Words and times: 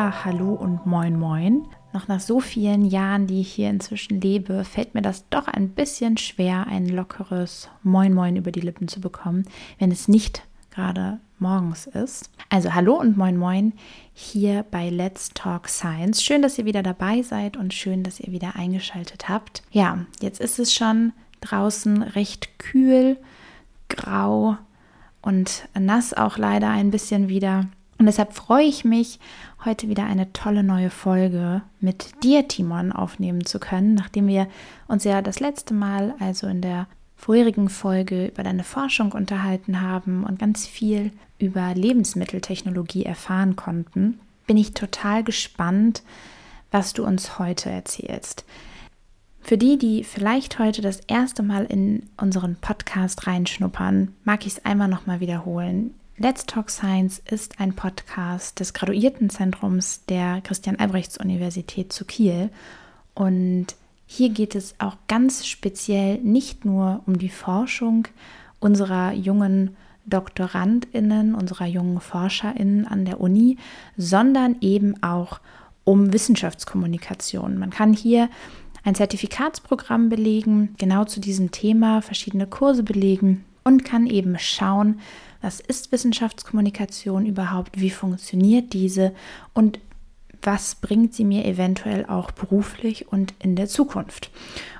Hallo 0.00 0.54
und 0.54 0.86
Moin 0.86 1.18
Moin. 1.18 1.68
Noch 1.92 2.08
nach 2.08 2.20
so 2.20 2.40
vielen 2.40 2.86
Jahren, 2.86 3.26
die 3.26 3.42
ich 3.42 3.52
hier 3.52 3.68
inzwischen 3.68 4.18
lebe, 4.18 4.64
fällt 4.64 4.94
mir 4.94 5.02
das 5.02 5.28
doch 5.28 5.46
ein 5.46 5.68
bisschen 5.68 6.16
schwer, 6.16 6.66
ein 6.68 6.88
lockeres 6.88 7.68
Moin 7.82 8.14
Moin 8.14 8.36
über 8.36 8.50
die 8.50 8.62
Lippen 8.62 8.88
zu 8.88 9.02
bekommen, 9.02 9.44
wenn 9.78 9.92
es 9.92 10.08
nicht 10.08 10.42
gerade 10.70 11.20
morgens 11.38 11.86
ist. 11.86 12.30
Also 12.48 12.72
hallo 12.72 12.94
und 12.94 13.18
moin 13.18 13.36
moin 13.36 13.74
hier 14.14 14.64
bei 14.70 14.88
Let's 14.88 15.30
Talk 15.34 15.68
Science. 15.68 16.22
Schön, 16.22 16.40
dass 16.40 16.56
ihr 16.56 16.64
wieder 16.64 16.82
dabei 16.82 17.20
seid 17.20 17.58
und 17.58 17.74
schön, 17.74 18.02
dass 18.02 18.20
ihr 18.20 18.32
wieder 18.32 18.56
eingeschaltet 18.56 19.28
habt. 19.28 19.62
Ja, 19.70 20.06
jetzt 20.22 20.40
ist 20.40 20.58
es 20.58 20.72
schon 20.72 21.12
draußen 21.42 22.02
recht 22.02 22.58
kühl, 22.58 23.18
grau 23.90 24.56
und 25.20 25.68
nass 25.78 26.14
auch 26.14 26.38
leider 26.38 26.70
ein 26.70 26.90
bisschen 26.90 27.28
wieder. 27.28 27.66
Und 28.00 28.06
deshalb 28.06 28.32
freue 28.32 28.64
ich 28.64 28.86
mich, 28.86 29.20
heute 29.62 29.90
wieder 29.90 30.06
eine 30.06 30.32
tolle 30.32 30.62
neue 30.62 30.88
Folge 30.88 31.60
mit 31.80 32.24
dir, 32.24 32.48
Timon, 32.48 32.92
aufnehmen 32.92 33.44
zu 33.44 33.60
können, 33.60 33.92
nachdem 33.92 34.26
wir 34.26 34.46
uns 34.88 35.04
ja 35.04 35.20
das 35.20 35.38
letzte 35.38 35.74
Mal, 35.74 36.14
also 36.18 36.46
in 36.46 36.62
der 36.62 36.86
vorherigen 37.14 37.68
Folge, 37.68 38.28
über 38.28 38.42
deine 38.42 38.64
Forschung 38.64 39.12
unterhalten 39.12 39.82
haben 39.82 40.24
und 40.24 40.38
ganz 40.38 40.66
viel 40.66 41.12
über 41.38 41.74
Lebensmitteltechnologie 41.74 43.04
erfahren 43.04 43.54
konnten, 43.54 44.18
bin 44.46 44.56
ich 44.56 44.72
total 44.72 45.22
gespannt, 45.22 46.02
was 46.70 46.94
du 46.94 47.04
uns 47.04 47.38
heute 47.38 47.68
erzählst. 47.68 48.46
Für 49.42 49.58
die, 49.58 49.76
die 49.76 50.04
vielleicht 50.04 50.58
heute 50.58 50.80
das 50.80 51.00
erste 51.06 51.42
Mal 51.42 51.66
in 51.66 52.08
unseren 52.16 52.56
Podcast 52.56 53.26
reinschnuppern, 53.26 54.14
mag 54.24 54.46
ich 54.46 54.54
es 54.54 54.64
einmal 54.64 54.88
nochmal 54.88 55.20
wiederholen. 55.20 55.92
Let's 56.22 56.44
Talk 56.44 56.68
Science 56.68 57.22
ist 57.30 57.60
ein 57.60 57.72
Podcast 57.72 58.60
des 58.60 58.74
Graduiertenzentrums 58.74 60.04
der 60.04 60.42
Christian-Albrechts-Universität 60.42 61.94
zu 61.94 62.04
Kiel. 62.04 62.50
Und 63.14 63.68
hier 64.04 64.28
geht 64.28 64.54
es 64.54 64.74
auch 64.80 64.98
ganz 65.08 65.46
speziell 65.46 66.18
nicht 66.18 66.66
nur 66.66 67.02
um 67.06 67.16
die 67.16 67.30
Forschung 67.30 68.06
unserer 68.58 69.14
jungen 69.14 69.78
DoktorandInnen, 70.04 71.34
unserer 71.34 71.64
jungen 71.64 72.02
ForscherInnen 72.02 72.86
an 72.86 73.06
der 73.06 73.18
Uni, 73.18 73.56
sondern 73.96 74.56
eben 74.60 75.02
auch 75.02 75.40
um 75.84 76.12
Wissenschaftskommunikation. 76.12 77.56
Man 77.56 77.70
kann 77.70 77.94
hier 77.94 78.28
ein 78.84 78.94
Zertifikatsprogramm 78.94 80.10
belegen, 80.10 80.74
genau 80.76 81.06
zu 81.06 81.18
diesem 81.18 81.50
Thema, 81.50 82.02
verschiedene 82.02 82.46
Kurse 82.46 82.82
belegen 82.82 83.46
und 83.64 83.86
kann 83.86 84.06
eben 84.06 84.38
schauen, 84.38 85.00
was 85.40 85.60
ist 85.60 85.92
Wissenschaftskommunikation 85.92 87.26
überhaupt, 87.26 87.80
wie 87.80 87.90
funktioniert 87.90 88.72
diese 88.72 89.14
und 89.54 89.78
was 90.42 90.74
bringt 90.74 91.14
sie 91.14 91.24
mir 91.24 91.44
eventuell 91.44 92.06
auch 92.06 92.30
beruflich 92.30 93.08
und 93.08 93.34
in 93.38 93.56
der 93.56 93.68
Zukunft. 93.68 94.30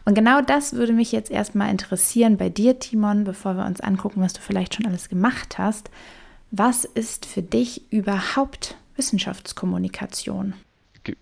Und 0.04 0.14
genau 0.14 0.40
das 0.40 0.72
würde 0.72 0.92
mich 0.92 1.12
jetzt 1.12 1.30
erstmal 1.30 1.70
interessieren 1.70 2.36
bei 2.36 2.48
dir, 2.48 2.78
Timon, 2.78 3.24
bevor 3.24 3.56
wir 3.56 3.66
uns 3.66 3.80
angucken, 3.80 4.22
was 4.22 4.32
du 4.32 4.40
vielleicht 4.40 4.74
schon 4.74 4.86
alles 4.86 5.08
gemacht 5.08 5.58
hast. 5.58 5.90
Was 6.50 6.84
ist 6.84 7.26
für 7.26 7.42
dich 7.42 7.92
überhaupt 7.92 8.76
Wissenschaftskommunikation? 8.96 10.54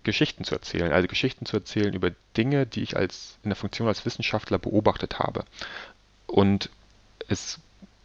Geschichten 0.03 0.43
zu 0.43 0.55
erzählen, 0.55 0.91
also 0.91 1.07
Geschichten 1.07 1.45
zu 1.45 1.57
erzählen 1.57 1.93
über 1.93 2.11
Dinge, 2.35 2.65
die 2.65 2.81
ich 2.81 2.97
als 2.97 3.37
in 3.43 3.49
der 3.49 3.55
Funktion 3.55 3.87
als 3.87 4.05
Wissenschaftler 4.05 4.57
beobachtet 4.57 5.19
habe. 5.19 5.45
Und 6.27 6.69
es 7.27 7.59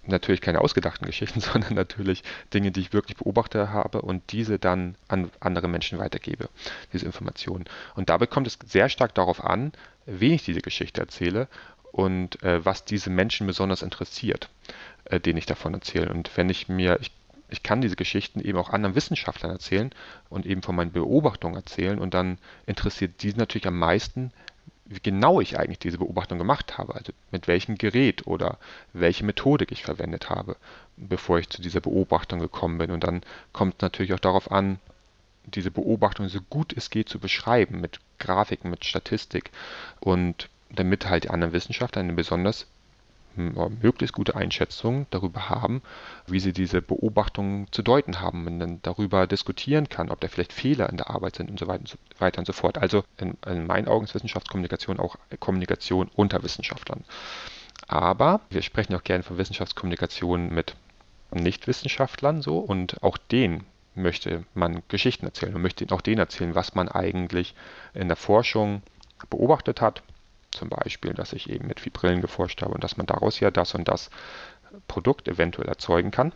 natürlich 0.07 0.41
keine 0.41 0.61
ausgedachten 0.61 1.07
Geschichten, 1.07 1.41
sondern 1.41 1.75
natürlich 1.75 2.23
Dinge, 2.53 2.71
die 2.71 2.81
ich 2.81 2.93
wirklich 2.93 3.17
beobachtet 3.17 3.69
habe 3.69 4.03
und 4.03 4.33
diese 4.33 4.59
dann 4.59 4.97
an 5.09 5.31
andere 5.41 5.69
Menschen 5.69 5.99
weitergebe, 5.99 6.49
diese 6.93 7.07
Informationen. 7.07 7.65
Und 7.95 8.11
dabei 8.11 8.27
kommt 8.27 8.47
es 8.47 8.59
sehr 8.67 8.89
stark 8.89 9.15
darauf 9.15 9.43
an, 9.45 9.73
wen 10.07 10.33
ich 10.33 10.45
diese 10.45 10.61
Geschichte 10.61 11.01
erzähle 11.01 11.49
und 11.93 12.43
äh, 12.43 12.65
was 12.65 12.85
diese 12.85 13.11
Menschen 13.11 13.47
besonders 13.47 13.83
interessiert, 13.83 14.49
äh, 15.05 15.21
denen 15.21 15.39
ich 15.39 15.47
davon 15.47 15.75
erzähle. 15.75 16.11
Und 16.11 16.37
wenn 16.37 16.51
ich 16.51 16.69
mir, 16.69 16.99
ich, 17.01 17.13
ich 17.49 17.63
kann 17.63 17.81
diese 17.81 17.97
Geschichten 17.97 18.41
eben 18.41 18.59
auch 18.59 18.71
anderen 18.71 18.95
Wissenschaftlern 18.97 19.53
erzählen 19.53 19.91
und 20.29 20.45
eben 20.45 20.63
von 20.63 20.75
meinen 20.75 20.93
Beobachtungen 20.93 21.55
erzählen 21.55 21.99
und 21.99 22.13
dann 22.13 22.39
interessiert 22.67 23.23
die 23.23 23.33
natürlich 23.35 23.67
am 23.67 23.79
meisten, 23.79 24.33
wie 24.87 25.01
genau 25.01 25.41
ich 25.41 25.59
eigentlich 25.59 25.79
diese 25.79 25.99
Beobachtung 25.99 26.39
gemacht 26.39 26.77
habe, 26.77 26.95
also 26.95 27.13
mit 27.31 27.49
welchem 27.49 27.77
Gerät 27.77 28.27
oder 28.27 28.59
welche 28.93 29.25
Methodik 29.25 29.73
ich 29.73 29.85
verwendet 29.85 30.29
habe, 30.29 30.57
bevor 30.97 31.39
ich 31.39 31.49
zu 31.49 31.63
dieser 31.63 31.81
Beobachtung 31.81 32.39
gekommen 32.39 32.79
bin. 32.79 32.91
Und 32.91 33.05
dann 33.05 33.23
kommt 33.53 33.77
es 33.77 33.81
natürlich 33.83 34.13
auch 34.13 34.21
darauf 34.21 34.51
an, 34.51 34.79
diese 35.47 35.71
Beobachtung 35.71 36.29
so 36.29 36.41
gut 36.51 36.75
es 36.77 36.91
geht 36.91 37.09
zu 37.09 37.19
beschreiben, 37.19 37.81
mit 37.81 38.01
Grafiken, 38.19 38.71
mit 38.71 38.85
Statistik 38.85 39.51
und 40.01 40.49
damit 40.71 41.07
halt 41.07 41.25
die 41.25 41.31
anderen 41.31 41.53
Wissenschaftler 41.53 42.01
eine 42.01 42.15
besonders 42.15 42.67
möglichst 43.37 44.15
gute 44.15 44.37
Einschätzung 44.37 45.07
darüber 45.11 45.49
haben, 45.49 45.83
wie 46.27 46.41
sie 46.41 46.53
diese 46.53 46.83
Beobachtungen 46.83 47.67
zu 47.73 47.83
deuten 47.83 48.21
haben 48.21 48.47
und 48.47 48.61
dann 48.61 48.83
darüber 48.83 49.27
diskutieren 49.27 49.89
kann, 49.89 50.11
ob 50.11 50.21
da 50.21 50.29
vielleicht 50.29 50.53
Fehler 50.53 50.89
in 50.91 50.97
der 50.97 51.11
Arbeit 51.11 51.37
sind 51.37 51.51
und 51.51 51.59
so 51.59 51.67
weiter 51.67 51.81
und 51.81 51.89
so, 51.89 51.97
weiter 52.19 52.39
und 52.39 52.47
so 52.47 52.53
fort. 52.53 52.79
Also 52.79 53.05
in, 53.19 53.37
in 53.47 53.67
meinen 53.67 53.89
Augen 53.89 54.05
ist 54.05 54.15
Wissenschaftskommunikation 54.15 54.99
auch 54.99 55.17
Kommunikation 55.41 56.11
unter 56.15 56.43
Wissenschaftlern. 56.43 57.05
Aber 57.87 58.41
wir 58.51 58.63
sprechen 58.63 58.95
auch 58.95 59.05
gerne 59.05 59.23
von 59.23 59.39
Wissenschaftskommunikation 59.39 60.53
mit 60.53 60.77
Nichtwissenschaftlern 61.33 62.43
so 62.43 62.59
und 62.59 63.03
auch 63.03 63.19
denen 63.19 63.65
möchte 63.95 64.45
man 64.55 64.83
Geschichten 64.89 65.27
erzählen 65.27 65.55
und 65.55 65.63
möchte 65.63 65.87
auch 65.93 66.01
denen 66.01 66.19
erzählen, 66.19 66.55
was 66.55 66.75
man 66.75 66.89
eigentlich 66.89 67.55
in 67.93 68.09
der 68.09 68.17
Forschung 68.17 68.83
beobachtet 69.31 69.81
hat, 69.81 70.03
zum 70.55 70.69
Beispiel, 70.69 71.13
dass 71.13 71.33
ich 71.33 71.51
eben 71.51 71.67
mit 71.67 71.81
Fibrillen 71.81 72.21
geforscht 72.21 72.63
habe 72.63 72.75
und 72.75 72.85
dass 72.85 72.97
man 72.97 73.07
daraus 73.07 73.41
ja 73.41 73.51
das 73.51 73.75
und 73.75 73.89
das 73.89 74.11
Produkt 74.89 75.29
eventuell 75.29 75.69
erzeugen 75.69 76.11
kann, 76.11 76.33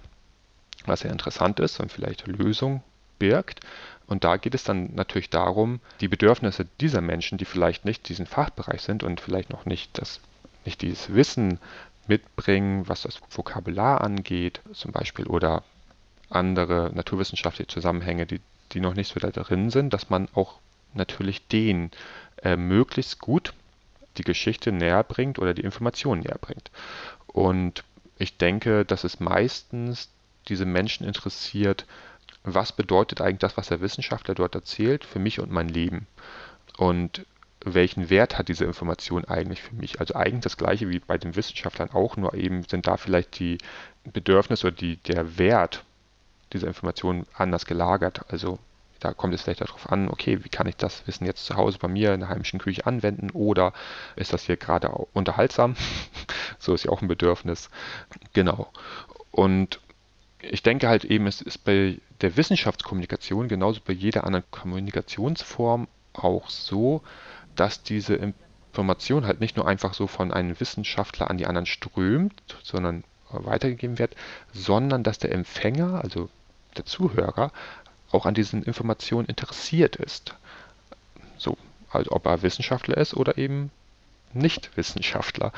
was 0.86 1.00
sehr 1.00 1.10
interessant 1.10 1.60
ist 1.60 1.80
und 1.80 1.90
vielleicht 1.90 2.26
Lösung 2.26 2.82
birgt. 3.18 3.60
Und 4.06 4.24
da 4.24 4.36
geht 4.36 4.54
es 4.54 4.64
dann 4.64 4.94
natürlich 4.94 5.28
darum, 5.28 5.80
die 6.00 6.08
Bedürfnisse 6.08 6.66
dieser 6.80 7.00
Menschen, 7.00 7.36
die 7.36 7.44
vielleicht 7.44 7.84
nicht 7.84 8.08
diesen 8.08 8.26
Fachbereich 8.26 8.82
sind 8.82 9.02
und 9.02 9.20
vielleicht 9.20 9.50
noch 9.50 9.66
nicht 9.66 9.98
das, 9.98 10.20
nicht 10.64 10.80
dieses 10.82 11.12
Wissen 11.14 11.58
mitbringen, 12.06 12.88
was 12.88 13.02
das 13.02 13.20
Vokabular 13.30 14.00
angeht, 14.00 14.60
zum 14.72 14.92
Beispiel, 14.92 15.26
oder 15.26 15.62
andere 16.30 16.90
naturwissenschaftliche 16.94 17.68
Zusammenhänge, 17.68 18.26
die, 18.26 18.40
die 18.72 18.80
noch 18.80 18.94
nicht 18.94 19.12
so 19.12 19.20
da 19.20 19.30
drin 19.30 19.70
sind, 19.70 19.92
dass 19.92 20.10
man 20.10 20.28
auch 20.34 20.58
natürlich 20.94 21.46
denen 21.48 21.90
äh, 22.42 22.56
möglichst 22.56 23.18
gut 23.18 23.52
die 24.18 24.24
Geschichte 24.24 24.72
näher 24.72 25.02
bringt 25.04 25.38
oder 25.38 25.54
die 25.54 25.62
Informationen 25.62 26.22
näher 26.22 26.38
bringt. 26.40 26.70
Und 27.26 27.84
ich 28.18 28.36
denke, 28.36 28.84
dass 28.84 29.04
es 29.04 29.20
meistens 29.20 30.10
diese 30.48 30.66
Menschen 30.66 31.06
interessiert, 31.06 31.86
was 32.42 32.72
bedeutet 32.72 33.20
eigentlich 33.20 33.38
das, 33.38 33.56
was 33.56 33.68
der 33.68 33.80
Wissenschaftler 33.80 34.34
dort 34.34 34.54
erzählt, 34.54 35.04
für 35.04 35.18
mich 35.18 35.40
und 35.40 35.50
mein 35.50 35.68
Leben? 35.68 36.06
Und 36.76 37.26
welchen 37.64 38.08
Wert 38.08 38.38
hat 38.38 38.48
diese 38.48 38.64
Information 38.64 39.24
eigentlich 39.24 39.62
für 39.62 39.74
mich? 39.74 40.00
Also 40.00 40.14
eigentlich 40.14 40.44
das 40.44 40.56
gleiche 40.56 40.88
wie 40.88 41.00
bei 41.00 41.18
den 41.18 41.36
Wissenschaftlern 41.36 41.90
auch, 41.90 42.16
nur 42.16 42.34
eben 42.34 42.62
sind 42.64 42.86
da 42.86 42.96
vielleicht 42.96 43.38
die 43.38 43.58
Bedürfnisse 44.04 44.68
oder 44.68 44.76
die, 44.76 44.96
der 44.96 45.38
Wert 45.38 45.84
dieser 46.52 46.68
Information 46.68 47.26
anders 47.34 47.66
gelagert. 47.66 48.24
Also 48.28 48.58
da 49.00 49.12
kommt 49.12 49.34
es 49.34 49.42
vielleicht 49.42 49.60
darauf 49.60 49.90
an, 49.90 50.08
okay, 50.08 50.44
wie 50.44 50.48
kann 50.48 50.66
ich 50.66 50.76
das 50.76 51.06
Wissen 51.06 51.24
jetzt 51.24 51.44
zu 51.44 51.56
Hause 51.56 51.78
bei 51.78 51.88
mir 51.88 52.14
in 52.14 52.20
der 52.20 52.28
heimischen 52.28 52.58
Küche 52.58 52.86
anwenden 52.86 53.30
oder 53.30 53.72
ist 54.16 54.32
das 54.32 54.44
hier 54.44 54.56
gerade 54.56 54.88
unterhaltsam? 55.12 55.76
so 56.58 56.74
ist 56.74 56.84
ja 56.84 56.90
auch 56.90 57.02
ein 57.02 57.08
Bedürfnis. 57.08 57.70
Genau. 58.32 58.70
Und 59.30 59.80
ich 60.40 60.62
denke 60.62 60.88
halt 60.88 61.04
eben, 61.04 61.26
es 61.26 61.40
ist 61.40 61.58
bei 61.58 61.98
der 62.20 62.36
Wissenschaftskommunikation 62.36 63.48
genauso 63.48 63.80
bei 63.84 63.92
jeder 63.92 64.24
anderen 64.24 64.44
Kommunikationsform 64.50 65.88
auch 66.12 66.48
so, 66.48 67.02
dass 67.54 67.82
diese 67.82 68.14
Information 68.14 69.26
halt 69.26 69.40
nicht 69.40 69.56
nur 69.56 69.66
einfach 69.66 69.94
so 69.94 70.06
von 70.06 70.32
einem 70.32 70.58
Wissenschaftler 70.58 71.30
an 71.30 71.38
die 71.38 71.46
anderen 71.46 71.66
strömt, 71.66 72.56
sondern 72.62 73.04
weitergegeben 73.30 73.98
wird, 73.98 74.16
sondern 74.52 75.02
dass 75.02 75.18
der 75.18 75.32
Empfänger, 75.32 76.02
also 76.02 76.28
der 76.76 76.84
Zuhörer, 76.84 77.52
auch 78.10 78.26
an 78.26 78.34
diesen 78.34 78.62
Informationen 78.62 79.26
interessiert 79.26 79.96
ist. 79.96 80.34
So, 81.36 81.56
also 81.90 82.12
ob 82.12 82.26
er 82.26 82.42
Wissenschaftler 82.42 82.96
ist 82.96 83.14
oder 83.14 83.38
eben 83.38 83.70
nicht 84.32 84.76
Wissenschaftler. 84.76 85.52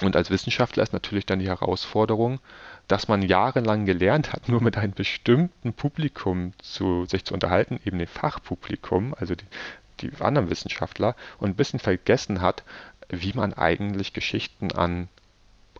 Und 0.00 0.16
als 0.16 0.30
Wissenschaftler 0.30 0.82
ist 0.82 0.92
natürlich 0.92 1.26
dann 1.26 1.40
die 1.40 1.48
Herausforderung, 1.48 2.38
dass 2.86 3.08
man 3.08 3.22
jahrelang 3.22 3.84
gelernt 3.84 4.32
hat, 4.32 4.48
nur 4.48 4.62
mit 4.62 4.76
einem 4.76 4.92
bestimmten 4.92 5.72
Publikum 5.72 6.52
zu, 6.58 7.04
sich 7.06 7.24
zu 7.24 7.34
unterhalten, 7.34 7.80
eben 7.84 7.98
dem 7.98 8.08
Fachpublikum, 8.08 9.14
also 9.18 9.34
die, 9.34 9.46
die 10.00 10.10
anderen 10.20 10.50
Wissenschaftler, 10.50 11.16
und 11.38 11.50
ein 11.50 11.56
bisschen 11.56 11.80
vergessen 11.80 12.40
hat, 12.40 12.62
wie 13.08 13.32
man 13.32 13.54
eigentlich 13.54 14.12
Geschichten 14.12 14.72
an 14.72 15.08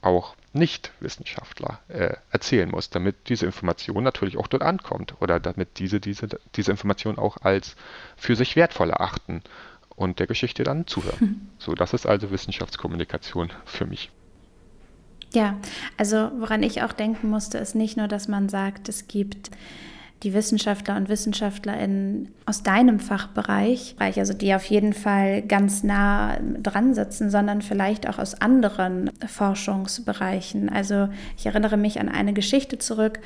auch 0.00 0.34
Nicht-Wissenschaftler 0.52 1.80
äh, 1.88 2.14
erzählen 2.30 2.70
muss, 2.70 2.90
damit 2.90 3.28
diese 3.28 3.46
Information 3.46 4.02
natürlich 4.02 4.36
auch 4.36 4.46
dort 4.46 4.62
ankommt 4.62 5.14
oder 5.20 5.40
damit 5.40 5.78
diese, 5.78 6.00
diese, 6.00 6.28
diese 6.54 6.70
Information 6.70 7.18
auch 7.18 7.36
als 7.42 7.76
für 8.16 8.34
sich 8.34 8.56
wertvoll 8.56 8.90
erachten 8.90 9.42
und 9.94 10.18
der 10.18 10.26
Geschichte 10.26 10.64
dann 10.64 10.86
zuhören. 10.86 11.20
Hm. 11.20 11.40
So, 11.58 11.74
das 11.74 11.92
ist 11.92 12.06
also 12.06 12.30
Wissenschaftskommunikation 12.30 13.50
für 13.64 13.84
mich. 13.84 14.10
Ja, 15.34 15.58
also 15.96 16.30
woran 16.38 16.62
ich 16.62 16.82
auch 16.82 16.92
denken 16.92 17.28
musste, 17.28 17.58
ist 17.58 17.74
nicht 17.74 17.96
nur, 17.96 18.08
dass 18.08 18.28
man 18.28 18.48
sagt, 18.48 18.88
es 18.88 19.08
gibt 19.08 19.50
die 20.22 20.34
Wissenschaftler 20.34 20.96
und 20.96 21.08
Wissenschaftlerinnen 21.08 22.28
aus 22.44 22.62
deinem 22.62 22.98
Fachbereich, 22.98 23.94
also 23.98 24.34
die 24.34 24.52
auf 24.54 24.64
jeden 24.64 24.92
Fall 24.92 25.42
ganz 25.42 25.84
nah 25.84 26.38
dran 26.60 26.94
sitzen, 26.94 27.30
sondern 27.30 27.62
vielleicht 27.62 28.08
auch 28.08 28.18
aus 28.18 28.40
anderen 28.40 29.10
Forschungsbereichen. 29.26 30.68
Also 30.68 31.08
ich 31.36 31.46
erinnere 31.46 31.76
mich 31.76 32.00
an 32.00 32.08
eine 32.08 32.32
Geschichte 32.32 32.78
zurück, 32.78 33.20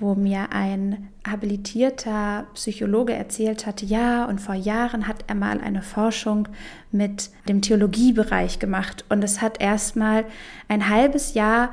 wo 0.00 0.14
mir 0.14 0.52
ein 0.52 1.08
habilitierter 1.26 2.46
Psychologe 2.54 3.14
erzählt 3.14 3.66
hatte, 3.66 3.84
ja, 3.84 4.24
und 4.26 4.40
vor 4.40 4.54
Jahren 4.54 5.08
hat 5.08 5.24
er 5.26 5.34
mal 5.34 5.60
eine 5.60 5.82
Forschung 5.82 6.48
mit 6.92 7.30
dem 7.48 7.62
Theologiebereich 7.62 8.60
gemacht 8.60 9.04
und 9.08 9.24
es 9.24 9.42
hat 9.42 9.60
erstmal 9.60 10.24
ein 10.68 10.88
halbes 10.88 11.34
Jahr, 11.34 11.72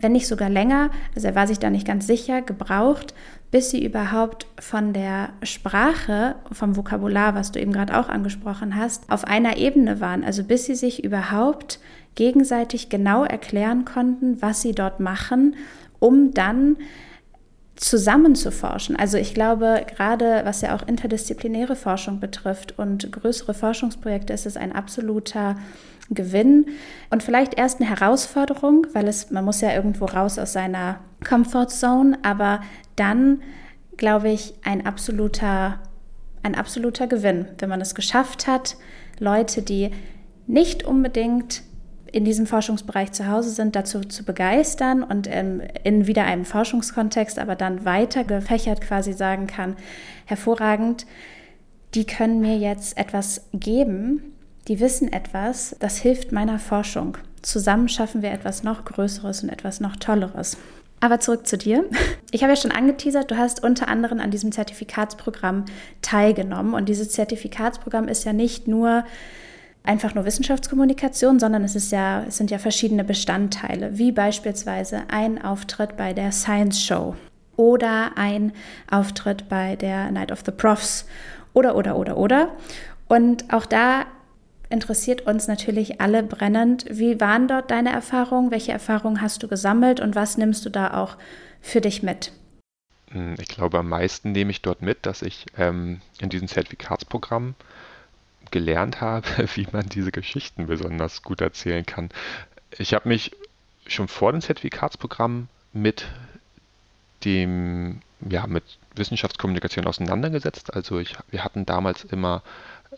wenn 0.00 0.12
nicht 0.12 0.26
sogar 0.26 0.48
länger, 0.48 0.90
also 1.14 1.28
er 1.28 1.34
war 1.34 1.46
sich 1.46 1.58
da 1.60 1.70
nicht 1.70 1.86
ganz 1.86 2.08
sicher, 2.08 2.42
gebraucht, 2.42 3.14
bis 3.50 3.70
sie 3.70 3.84
überhaupt 3.84 4.46
von 4.60 4.92
der 4.92 5.30
Sprache, 5.42 6.36
vom 6.52 6.76
Vokabular, 6.76 7.34
was 7.34 7.50
du 7.50 7.60
eben 7.60 7.72
gerade 7.72 7.98
auch 7.98 8.08
angesprochen 8.08 8.76
hast, 8.76 9.10
auf 9.10 9.24
einer 9.24 9.56
Ebene 9.56 10.00
waren. 10.00 10.22
Also 10.22 10.44
bis 10.44 10.66
sie 10.66 10.76
sich 10.76 11.02
überhaupt 11.02 11.80
gegenseitig 12.14 12.88
genau 12.88 13.24
erklären 13.24 13.84
konnten, 13.84 14.40
was 14.40 14.62
sie 14.62 14.72
dort 14.72 15.00
machen, 15.00 15.56
um 15.98 16.32
dann 16.32 16.76
zusammen 17.74 18.34
zu 18.34 18.52
forschen. 18.52 18.94
Also 18.94 19.16
ich 19.16 19.34
glaube, 19.34 19.84
gerade 19.96 20.42
was 20.44 20.60
ja 20.60 20.76
auch 20.76 20.86
interdisziplinäre 20.86 21.76
Forschung 21.76 22.20
betrifft 22.20 22.78
und 22.78 23.10
größere 23.10 23.54
Forschungsprojekte, 23.54 24.32
ist 24.32 24.46
es 24.46 24.56
ein 24.56 24.72
absoluter 24.72 25.56
Gewinn 26.10 26.66
und 27.10 27.22
vielleicht 27.22 27.54
erst 27.58 27.80
eine 27.80 27.88
Herausforderung, 27.88 28.86
weil 28.92 29.06
es 29.08 29.30
man 29.30 29.44
muss 29.44 29.60
ja 29.60 29.72
irgendwo 29.72 30.06
raus 30.06 30.38
aus 30.38 30.52
seiner 30.52 30.98
Comfort 31.26 31.68
Zone, 31.68 32.18
aber 32.22 32.60
dann 32.96 33.42
glaube 33.96 34.30
ich 34.30 34.54
ein 34.64 34.86
absoluter 34.86 35.78
ein 36.42 36.54
absoluter 36.54 37.06
Gewinn, 37.06 37.46
wenn 37.58 37.68
man 37.68 37.80
es 37.80 37.94
geschafft 37.94 38.46
hat, 38.46 38.76
Leute, 39.18 39.62
die 39.62 39.90
nicht 40.46 40.84
unbedingt 40.84 41.62
in 42.12 42.24
diesem 42.24 42.46
Forschungsbereich 42.46 43.12
zu 43.12 43.28
Hause 43.28 43.50
sind, 43.50 43.76
dazu 43.76 44.00
zu 44.00 44.24
begeistern 44.24 45.02
und 45.02 45.28
ähm, 45.30 45.62
in 45.84 46.06
wieder 46.06 46.24
einem 46.24 46.44
Forschungskontext 46.44 47.38
aber 47.38 47.54
dann 47.54 47.84
weiter 47.84 48.24
gefächert 48.24 48.80
quasi 48.80 49.12
sagen 49.12 49.46
kann, 49.46 49.76
hervorragend, 50.24 51.06
die 51.94 52.06
können 52.06 52.40
mir 52.40 52.56
jetzt 52.56 52.96
etwas 52.96 53.46
geben, 53.52 54.34
die 54.70 54.78
wissen 54.78 55.12
etwas, 55.12 55.74
das 55.80 55.98
hilft 55.98 56.30
meiner 56.30 56.60
Forschung. 56.60 57.18
Zusammen 57.42 57.88
schaffen 57.88 58.22
wir 58.22 58.30
etwas 58.30 58.62
noch 58.62 58.84
Größeres 58.84 59.42
und 59.42 59.48
etwas 59.48 59.80
noch 59.80 59.96
Tolleres. 59.96 60.56
Aber 61.00 61.18
zurück 61.18 61.44
zu 61.48 61.58
dir. 61.58 61.84
Ich 62.30 62.44
habe 62.44 62.52
ja 62.52 62.56
schon 62.56 62.70
angeteasert, 62.70 63.28
du 63.32 63.36
hast 63.36 63.64
unter 63.64 63.88
anderem 63.88 64.20
an 64.20 64.30
diesem 64.30 64.52
Zertifikatsprogramm 64.52 65.64
teilgenommen. 66.02 66.74
Und 66.74 66.88
dieses 66.88 67.10
Zertifikatsprogramm 67.10 68.06
ist 68.06 68.22
ja 68.22 68.32
nicht 68.32 68.68
nur 68.68 69.02
einfach 69.82 70.14
nur 70.14 70.24
Wissenschaftskommunikation, 70.24 71.40
sondern 71.40 71.64
es, 71.64 71.74
ist 71.74 71.90
ja, 71.90 72.22
es 72.28 72.36
sind 72.36 72.52
ja 72.52 72.58
verschiedene 72.58 73.02
Bestandteile, 73.02 73.98
wie 73.98 74.12
beispielsweise 74.12 75.02
ein 75.08 75.42
Auftritt 75.42 75.96
bei 75.96 76.12
der 76.12 76.30
Science 76.30 76.80
Show 76.80 77.16
oder 77.56 78.12
ein 78.14 78.52
Auftritt 78.88 79.48
bei 79.48 79.74
der 79.74 80.12
Night 80.12 80.30
of 80.30 80.42
the 80.46 80.52
Profs 80.52 81.06
oder, 81.54 81.74
oder, 81.74 81.96
oder, 81.96 82.16
oder. 82.16 82.50
Und 83.08 83.52
auch 83.52 83.66
da 83.66 84.06
interessiert 84.70 85.22
uns 85.22 85.48
natürlich 85.48 86.00
alle 86.00 86.22
brennend. 86.22 86.86
Wie 86.88 87.20
waren 87.20 87.48
dort 87.48 87.70
deine 87.70 87.90
Erfahrungen? 87.90 88.50
Welche 88.50 88.72
Erfahrungen 88.72 89.20
hast 89.20 89.42
du 89.42 89.48
gesammelt 89.48 90.00
und 90.00 90.14
was 90.14 90.38
nimmst 90.38 90.64
du 90.64 90.70
da 90.70 90.94
auch 90.94 91.16
für 91.60 91.80
dich 91.80 92.02
mit? 92.02 92.32
Hm, 93.10 93.34
ich 93.38 93.48
glaube, 93.48 93.78
am 93.78 93.88
meisten 93.88 94.32
nehme 94.32 94.50
ich 94.50 94.62
dort 94.62 94.82
mit, 94.82 95.04
dass 95.04 95.22
ich 95.22 95.46
ähm, 95.58 96.00
in 96.20 96.30
diesem 96.30 96.48
Zertifikatsprogramm 96.48 97.54
gelernt 98.50 99.00
habe, 99.00 99.26
wie 99.54 99.66
man 99.72 99.88
diese 99.88 100.12
Geschichten 100.12 100.66
besonders 100.66 101.22
gut 101.22 101.40
erzählen 101.40 101.84
kann. 101.84 102.10
Ich 102.78 102.94
habe 102.94 103.08
mich 103.08 103.32
schon 103.86 104.08
vor 104.08 104.32
dem 104.32 104.40
Zertifikatsprogramm 104.40 105.48
mit 105.72 106.06
dem, 107.24 108.00
ja, 108.28 108.46
mit 108.46 108.64
Wissenschaftskommunikation 108.94 109.86
auseinandergesetzt. 109.86 110.72
Also 110.72 110.98
ich, 110.98 111.16
wir 111.30 111.44
hatten 111.44 111.66
damals 111.66 112.04
immer 112.04 112.42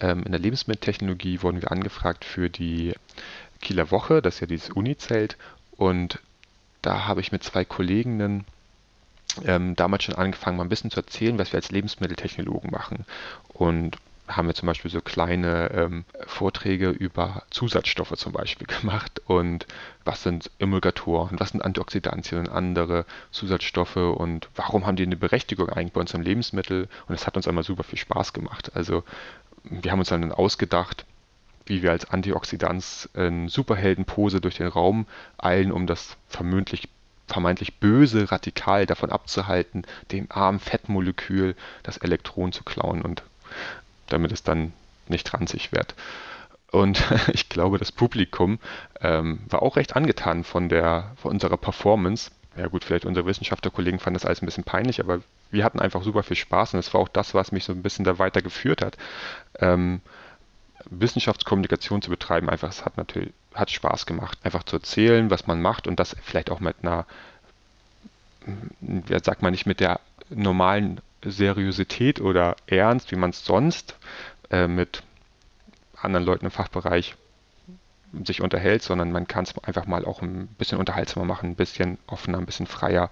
in 0.00 0.32
der 0.32 0.40
Lebensmitteltechnologie 0.40 1.42
wurden 1.42 1.62
wir 1.62 1.70
angefragt 1.70 2.24
für 2.24 2.48
die 2.48 2.94
Kieler 3.60 3.90
Woche, 3.90 4.22
das 4.22 4.34
ist 4.34 4.40
ja 4.40 4.46
dieses 4.46 4.70
Uni-Zelt. 4.70 5.36
Und 5.76 6.18
da 6.82 7.06
habe 7.06 7.20
ich 7.20 7.32
mit 7.32 7.44
zwei 7.44 7.64
Kolleginnen 7.64 8.44
ähm, 9.44 9.76
damals 9.76 10.04
schon 10.04 10.16
angefangen, 10.16 10.56
mal 10.56 10.64
ein 10.64 10.68
bisschen 10.68 10.90
zu 10.90 11.00
erzählen, 11.00 11.38
was 11.38 11.52
wir 11.52 11.58
als 11.58 11.70
Lebensmitteltechnologen 11.70 12.70
machen. 12.70 13.06
Und 13.52 13.98
haben 14.28 14.46
wir 14.46 14.54
zum 14.54 14.66
Beispiel 14.66 14.90
so 14.90 15.00
kleine 15.00 15.70
ähm, 15.72 16.04
Vorträge 16.26 16.90
über 16.90 17.42
Zusatzstoffe 17.50 18.16
zum 18.16 18.32
Beispiel 18.32 18.66
gemacht 18.80 19.20
und 19.26 19.66
was 20.04 20.22
sind 20.22 20.50
Emulgatoren, 20.58 21.38
was 21.38 21.50
sind 21.50 21.62
Antioxidantien 21.62 22.40
und 22.40 22.48
andere 22.48 23.04
Zusatzstoffe 23.30 23.96
und 23.96 24.48
warum 24.54 24.86
haben 24.86 24.96
die 24.96 25.02
eine 25.02 25.16
Berechtigung 25.16 25.68
eigentlich 25.68 25.92
bei 25.92 26.00
uns 26.00 26.14
im 26.14 26.22
Lebensmittel 26.22 26.88
und 27.08 27.14
es 27.14 27.26
hat 27.26 27.36
uns 27.36 27.48
einmal 27.48 27.64
super 27.64 27.82
viel 27.82 27.98
Spaß 27.98 28.32
gemacht. 28.32 28.72
Also 28.74 29.04
wir 29.64 29.92
haben 29.92 29.98
uns 29.98 30.08
dann 30.08 30.32
ausgedacht, 30.32 31.04
wie 31.66 31.82
wir 31.82 31.92
als 31.92 32.10
Antioxidants 32.10 33.08
in 33.14 33.48
Superheldenpose 33.48 34.40
durch 34.40 34.56
den 34.56 34.66
Raum 34.66 35.06
eilen, 35.38 35.72
um 35.72 35.86
das 35.86 36.16
vermutlich 36.28 36.88
vermeintlich 37.28 37.78
böse 37.78 38.30
Radikal 38.30 38.84
davon 38.84 39.10
abzuhalten, 39.10 39.84
dem 40.10 40.26
armen 40.28 40.58
Fettmolekül 40.58 41.54
das 41.82 41.96
Elektron 41.96 42.52
zu 42.52 42.62
klauen. 42.64 43.00
Und 43.02 43.22
damit 44.08 44.32
es 44.32 44.42
dann 44.42 44.72
nicht 45.08 45.32
ranzig 45.32 45.72
wird. 45.72 45.94
Und 46.70 47.02
ich 47.32 47.48
glaube, 47.48 47.78
das 47.78 47.92
Publikum 47.92 48.58
ähm, 49.00 49.40
war 49.48 49.62
auch 49.62 49.76
recht 49.76 49.96
angetan 49.96 50.44
von, 50.44 50.68
der, 50.68 51.12
von 51.16 51.32
unserer 51.32 51.56
Performance. 51.56 52.30
Ja 52.56 52.66
gut, 52.66 52.84
vielleicht 52.84 53.06
unsere 53.06 53.26
Wissenschaftlerkollegen 53.26 53.98
fanden 53.98 54.14
das 54.14 54.26
alles 54.26 54.42
ein 54.42 54.46
bisschen 54.46 54.64
peinlich, 54.64 55.00
aber 55.00 55.20
wir 55.52 55.64
hatten 55.64 55.80
einfach 55.80 56.02
super 56.02 56.22
viel 56.22 56.36
Spaß 56.36 56.74
und 56.74 56.80
es 56.80 56.92
war 56.92 57.00
auch 57.00 57.08
das, 57.08 57.34
was 57.34 57.52
mich 57.52 57.64
so 57.64 57.72
ein 57.72 57.82
bisschen 57.82 58.04
da 58.04 58.18
weitergeführt 58.18 58.82
hat. 58.82 58.96
Ähm, 59.60 60.00
Wissenschaftskommunikation 60.90 62.02
zu 62.02 62.10
betreiben, 62.10 62.50
einfach, 62.50 62.70
es 62.70 62.84
hat 62.84 62.96
natürlich, 62.96 63.32
hat 63.54 63.70
Spaß 63.70 64.06
gemacht, 64.06 64.38
einfach 64.42 64.64
zu 64.64 64.76
erzählen, 64.76 65.30
was 65.30 65.46
man 65.46 65.62
macht 65.62 65.86
und 65.86 66.00
das 66.00 66.16
vielleicht 66.22 66.50
auch 66.50 66.58
mit 66.58 66.76
einer, 66.82 67.06
sagt 69.22 69.42
man 69.42 69.52
nicht, 69.52 69.66
mit 69.66 69.78
der 69.78 70.00
normalen 70.30 71.00
Seriosität 71.24 72.20
oder 72.20 72.56
Ernst, 72.66 73.12
wie 73.12 73.16
man 73.16 73.30
es 73.30 73.44
sonst 73.44 73.96
äh, 74.50 74.66
mit 74.66 75.04
anderen 76.00 76.26
Leuten 76.26 76.46
im 76.46 76.50
Fachbereich 76.50 77.14
sich 78.24 78.42
unterhält, 78.42 78.82
sondern 78.82 79.12
man 79.12 79.26
kann 79.26 79.44
es 79.44 79.56
einfach 79.64 79.86
mal 79.86 80.04
auch 80.04 80.22
ein 80.22 80.48
bisschen 80.58 80.78
unterhaltsamer 80.78 81.26
machen, 81.26 81.50
ein 81.50 81.56
bisschen 81.56 81.98
offener, 82.06 82.38
ein 82.38 82.46
bisschen 82.46 82.66
freier 82.66 83.10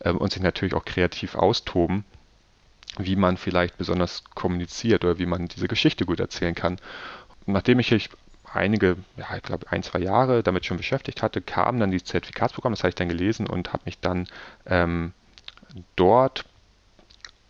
äh, 0.00 0.10
und 0.10 0.32
sich 0.32 0.42
natürlich 0.42 0.74
auch 0.74 0.84
kreativ 0.84 1.34
austoben, 1.34 2.04
wie 2.98 3.16
man 3.16 3.36
vielleicht 3.36 3.78
besonders 3.78 4.24
kommuniziert 4.34 5.04
oder 5.04 5.18
wie 5.18 5.26
man 5.26 5.48
diese 5.48 5.68
Geschichte 5.68 6.06
gut 6.06 6.20
erzählen 6.20 6.54
kann. 6.54 6.78
Nachdem 7.46 7.78
ich 7.78 8.10
einige, 8.52 8.96
ja, 9.16 9.36
ich 9.36 9.42
glaube 9.42 9.70
ein, 9.70 9.82
zwei 9.82 10.00
Jahre 10.00 10.42
damit 10.42 10.64
schon 10.64 10.76
beschäftigt 10.76 11.22
hatte, 11.22 11.40
kam 11.40 11.80
dann 11.80 11.90
dieses 11.90 12.08
Zertifikatsprogramm, 12.08 12.72
das 12.72 12.80
habe 12.80 12.90
ich 12.90 12.94
dann 12.94 13.08
gelesen 13.08 13.46
und 13.46 13.72
habe 13.72 13.82
mich 13.86 13.98
dann 14.00 14.26
ähm, 14.66 15.12
dort 15.96 16.44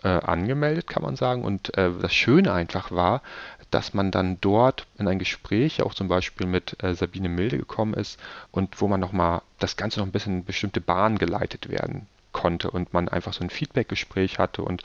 äh, 0.03 0.09
angemeldet, 0.09 0.87
kann 0.87 1.03
man 1.03 1.17
sagen. 1.17 1.45
Und 1.45 1.77
äh, 1.77 1.91
das 2.01 2.15
Schöne 2.15 2.53
einfach 2.53 2.91
war, 2.91 3.23
dass 3.71 3.95
man 3.95 4.11
dann 4.11 4.39
dort 4.41 4.87
in 4.99 5.09
ein 5.09 5.19
Gespräch 5.19 5.83
auch 5.83 5.95
zum 5.95 6.09
Beispiel 6.09 6.47
mit 6.47 6.83
äh, 6.83 6.95
Sabine 6.95 7.29
Milde 7.29 7.59
gekommen 7.59 7.95
ist 7.95 8.19
und 8.51 8.81
wo 8.81 8.89
man 8.89 9.01
nochmal 9.01 9.43
das 9.59 9.77
Ganze 9.77 10.01
noch 10.01 10.07
ein 10.07 10.13
bisschen 10.13 10.39
in 10.39 10.45
bestimmte 10.45 10.81
Bahnen 10.81 11.19
geleitet 11.19 11.69
werden 11.69 12.07
konnte 12.33 12.71
und 12.71 12.93
man 12.93 13.09
einfach 13.09 13.33
so 13.33 13.43
ein 13.43 13.51
Feedback-Gespräch 13.51 14.39
hatte 14.39 14.63
und 14.63 14.83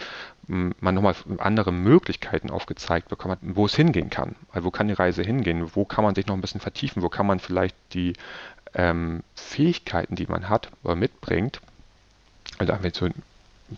mm, 0.48 0.72
man 0.80 0.96
nochmal 0.96 1.16
andere 1.38 1.72
Möglichkeiten 1.72 2.50
aufgezeigt 2.50 3.10
bekommen 3.10 3.34
hat, 3.34 3.40
wo 3.42 3.66
es 3.66 3.76
hingehen 3.76 4.10
kann. 4.10 4.36
Also 4.52 4.66
wo 4.66 4.72
kann 4.72 4.88
die 4.88 4.94
Reise 4.94 5.24
hingehen? 5.24 5.76
Wo 5.76 5.86
kann 5.86 6.04
man 6.04 6.16
sich 6.16 6.26
noch 6.26 6.36
ein 6.36 6.42
bisschen 6.42 6.62
vertiefen? 6.62 7.04
Wo 7.04 7.10
kann 7.10 7.28
man 7.28 7.40
vielleicht 7.40 7.76
die 7.94 8.14
ähm, 8.74 9.24
Fähigkeiten, 9.36 10.16
die 10.16 10.26
man 10.26 10.50
hat 10.50 10.70
oder 10.84 10.96
mitbringt, 10.96 11.62
also 12.58 12.74
einfach 12.74 12.90
so 12.94 13.10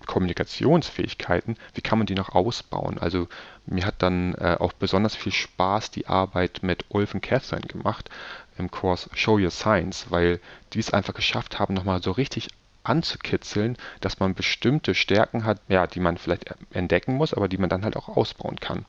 Kommunikationsfähigkeiten, 0.05 1.57
wie 1.73 1.81
kann 1.81 1.97
man 1.97 2.07
die 2.07 2.15
noch 2.15 2.29
ausbauen? 2.29 2.97
Also 2.97 3.27
mir 3.65 3.85
hat 3.85 3.95
dann 3.99 4.33
äh, 4.35 4.57
auch 4.59 4.73
besonders 4.73 5.15
viel 5.15 5.31
Spaß 5.31 5.91
die 5.91 6.07
Arbeit 6.07 6.59
mit 6.61 6.85
Ulf 6.89 7.13
und 7.13 7.21
Catherine 7.21 7.65
gemacht 7.67 8.09
im 8.57 8.71
Kurs 8.71 9.09
Show 9.13 9.37
Your 9.37 9.51
Science, 9.51 10.07
weil 10.09 10.39
die 10.73 10.79
es 10.79 10.93
einfach 10.93 11.13
geschafft 11.13 11.59
haben, 11.59 11.73
nochmal 11.73 12.01
so 12.01 12.11
richtig 12.11 12.49
anzukitzeln, 12.83 13.77
dass 14.01 14.19
man 14.19 14.35
bestimmte 14.35 14.93
Stärken 14.93 15.43
hat, 15.43 15.59
ja, 15.67 15.87
die 15.87 15.99
man 15.99 16.17
vielleicht 16.17 16.53
entdecken 16.71 17.15
muss, 17.15 17.33
aber 17.33 17.47
die 17.47 17.57
man 17.57 17.69
dann 17.69 17.83
halt 17.83 17.97
auch 17.97 18.09
ausbauen 18.09 18.59
kann. 18.59 18.85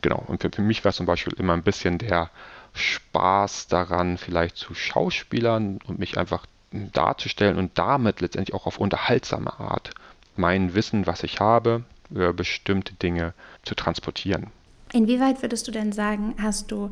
Genau, 0.00 0.22
und 0.26 0.42
für, 0.42 0.50
für 0.50 0.62
mich 0.62 0.84
war 0.84 0.90
es 0.90 0.96
zum 0.96 1.06
Beispiel 1.06 1.34
immer 1.34 1.52
ein 1.52 1.62
bisschen 1.62 1.98
der 1.98 2.30
Spaß 2.74 3.68
daran, 3.68 4.18
vielleicht 4.18 4.56
zu 4.56 4.74
Schauspielern 4.74 5.78
und 5.86 5.98
mich 5.98 6.18
einfach 6.18 6.46
darzustellen 6.72 7.58
und 7.58 7.78
damit 7.78 8.20
letztendlich 8.20 8.54
auch 8.54 8.66
auf 8.66 8.78
unterhaltsame 8.78 9.58
Art 9.58 9.92
mein 10.36 10.74
Wissen, 10.74 11.06
was 11.06 11.22
ich 11.22 11.40
habe, 11.40 11.84
über 12.10 12.32
bestimmte 12.32 12.94
Dinge 12.94 13.34
zu 13.62 13.74
transportieren. 13.74 14.48
Inwieweit 14.92 15.42
würdest 15.42 15.66
du 15.66 15.72
denn 15.72 15.92
sagen, 15.92 16.34
hast 16.40 16.70
du 16.70 16.90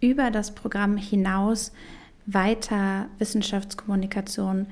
über 0.00 0.30
das 0.30 0.54
Programm 0.54 0.96
hinaus 0.96 1.72
weiter 2.26 3.06
Wissenschaftskommunikation 3.18 4.66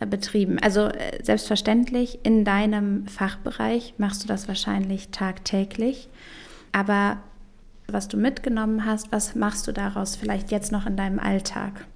äh, 0.00 0.06
betrieben? 0.06 0.58
Also 0.58 0.86
äh, 0.88 1.22
selbstverständlich 1.22 2.20
in 2.24 2.44
deinem 2.44 3.06
Fachbereich 3.06 3.94
machst 3.98 4.24
du 4.24 4.28
das 4.28 4.48
wahrscheinlich 4.48 5.10
tagtäglich, 5.10 6.08
aber 6.72 7.18
was 7.86 8.08
du 8.08 8.16
mitgenommen 8.16 8.84
hast, 8.84 9.12
was 9.12 9.34
machst 9.34 9.66
du 9.66 9.72
daraus 9.72 10.16
vielleicht 10.16 10.50
jetzt 10.50 10.72
noch 10.72 10.86
in 10.86 10.96
deinem 10.96 11.18
Alltag? 11.18 11.86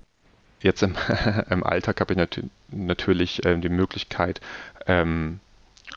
Jetzt 0.62 0.82
im, 0.82 0.94
im 1.50 1.64
Alltag 1.64 2.00
habe 2.00 2.14
ich 2.14 2.18
nat 2.18 2.40
natürlich 2.70 3.44
äh, 3.44 3.58
die 3.58 3.68
Möglichkeit, 3.68 4.40
ähm, 4.86 5.40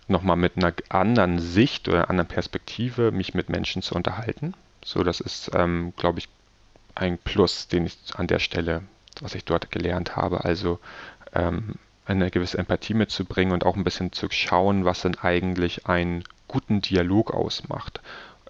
nochmal 0.07 0.36
mit 0.36 0.57
einer 0.57 0.74
anderen 0.89 1.39
Sicht 1.39 1.88
oder 1.88 2.00
einer 2.00 2.10
anderen 2.10 2.27
Perspektive 2.27 3.12
mich 3.12 3.34
mit 3.34 3.50
Menschen 3.50 3.81
zu 3.81 3.95
unterhalten. 3.95 4.53
So, 4.84 5.03
das 5.03 5.19
ist, 5.19 5.51
ähm, 5.55 5.93
glaube 5.98 6.19
ich, 6.19 6.29
ein 6.95 7.17
Plus, 7.17 7.67
den 7.67 7.86
ich 7.86 7.98
an 8.15 8.27
der 8.27 8.39
Stelle, 8.39 8.84
was 9.22 9.36
ich 9.36 9.45
dort 9.45 9.72
gelernt 9.72 10.15
habe. 10.15 10.45
Also 10.45 10.79
ähm, 11.34 11.75
eine 12.05 12.29
gewisse 12.29 12.57
Empathie 12.57 12.93
mitzubringen 12.93 13.53
und 13.53 13.65
auch 13.65 13.75
ein 13.75 13.84
bisschen 13.84 14.12
zu 14.12 14.27
schauen, 14.29 14.86
was 14.86 15.01
denn 15.01 15.17
eigentlich 15.17 15.88
einen 15.88 16.24
guten 16.48 16.81
Dialog 16.81 17.34
ausmacht. 17.34 18.01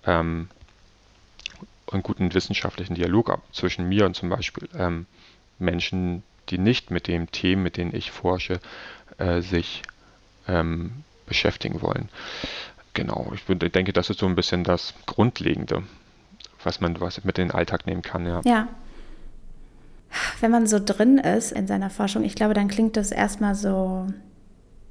Ähm, 0.06 0.50
einen 1.92 2.04
guten 2.04 2.34
wissenschaftlichen 2.34 2.96
Dialog 2.96 3.38
zwischen 3.52 3.88
mir 3.88 4.06
und 4.06 4.16
zum 4.16 4.30
Beispiel 4.30 4.68
ähm, 4.78 5.06
Menschen, 5.60 6.24
die 6.50 6.58
nicht 6.58 6.92
mit 6.92 7.08
den 7.08 7.32
Themen, 7.32 7.64
mit 7.64 7.78
denen 7.78 7.96
ich 7.96 8.12
forsche, 8.12 8.60
äh, 9.18 9.42
sich 9.42 9.84
ähm, 10.48 11.04
beschäftigen 11.26 11.82
wollen. 11.82 12.10
Genau, 12.94 13.34
ich 13.34 13.44
denke, 13.72 13.94
das 13.94 14.10
ist 14.10 14.20
so 14.20 14.26
ein 14.26 14.36
bisschen 14.36 14.64
das 14.64 14.94
Grundlegende, 15.06 15.84
was 16.64 16.80
man 16.80 17.00
was 17.02 17.24
mit 17.24 17.38
in 17.38 17.50
den 17.50 17.56
Alltag 17.56 17.86
nehmen 17.88 18.02
kann. 18.02 18.26
Ja. 18.26 18.42
ja. 18.46 18.68
Wenn 20.40 20.52
man 20.52 20.66
so 20.66 20.80
drin 20.84 21.18
ist 21.18 21.52
in 21.52 21.68
seiner 21.68 21.90
Forschung, 21.90 22.24
ich 22.24 22.36
glaube, 22.36 22.54
dann 22.54 22.70
klingt 22.70 22.96
das 22.96 23.12
erstmal 23.12 23.56
so 23.56 24.08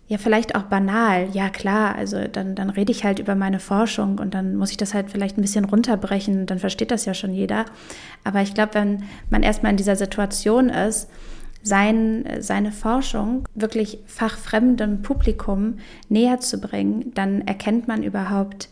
ja, 0.07 0.19
vielleicht 0.19 0.55
auch 0.55 0.65
banal. 0.65 1.29
Ja, 1.33 1.49
klar, 1.49 1.95
also 1.95 2.29
dann, 2.31 2.55
dann 2.55 2.71
rede 2.71 2.93
ich 2.93 3.05
halt 3.05 3.19
über 3.19 3.35
meine 3.35 3.59
Forschung 3.59 4.19
und 4.19 4.35
dann 4.35 4.57
muss 4.57 4.71
ich 4.71 4.77
das 4.77 4.93
halt 4.93 5.11
vielleicht 5.11 5.39
ein 5.39 5.43
bisschen 5.43 5.65
runterbrechen, 5.65 6.47
dann 6.47 6.59
versteht 6.59 6.91
das 6.91 7.07
ja 7.07 7.15
schon 7.15 7.33
jeder. 7.33 7.65
Aber 8.23 8.43
ich 8.43 8.53
glaube, 8.53 8.75
wenn 8.75 9.05
man 9.31 9.43
erstmal 9.43 9.71
in 9.71 9.79
dieser 9.79 9.97
Situation 9.97 10.69
ist, 10.69 11.09
sein, 11.63 12.29
seine 12.41 12.73
Forschung 12.73 13.49
wirklich 13.55 13.99
fachfremdem 14.05 15.01
Publikum 15.01 15.79
näher 16.11 16.39
zu 16.39 16.61
bringen, 16.61 17.13
dann 17.15 17.41
erkennt 17.47 17.89
man 17.89 18.03
überhaupt 18.03 18.69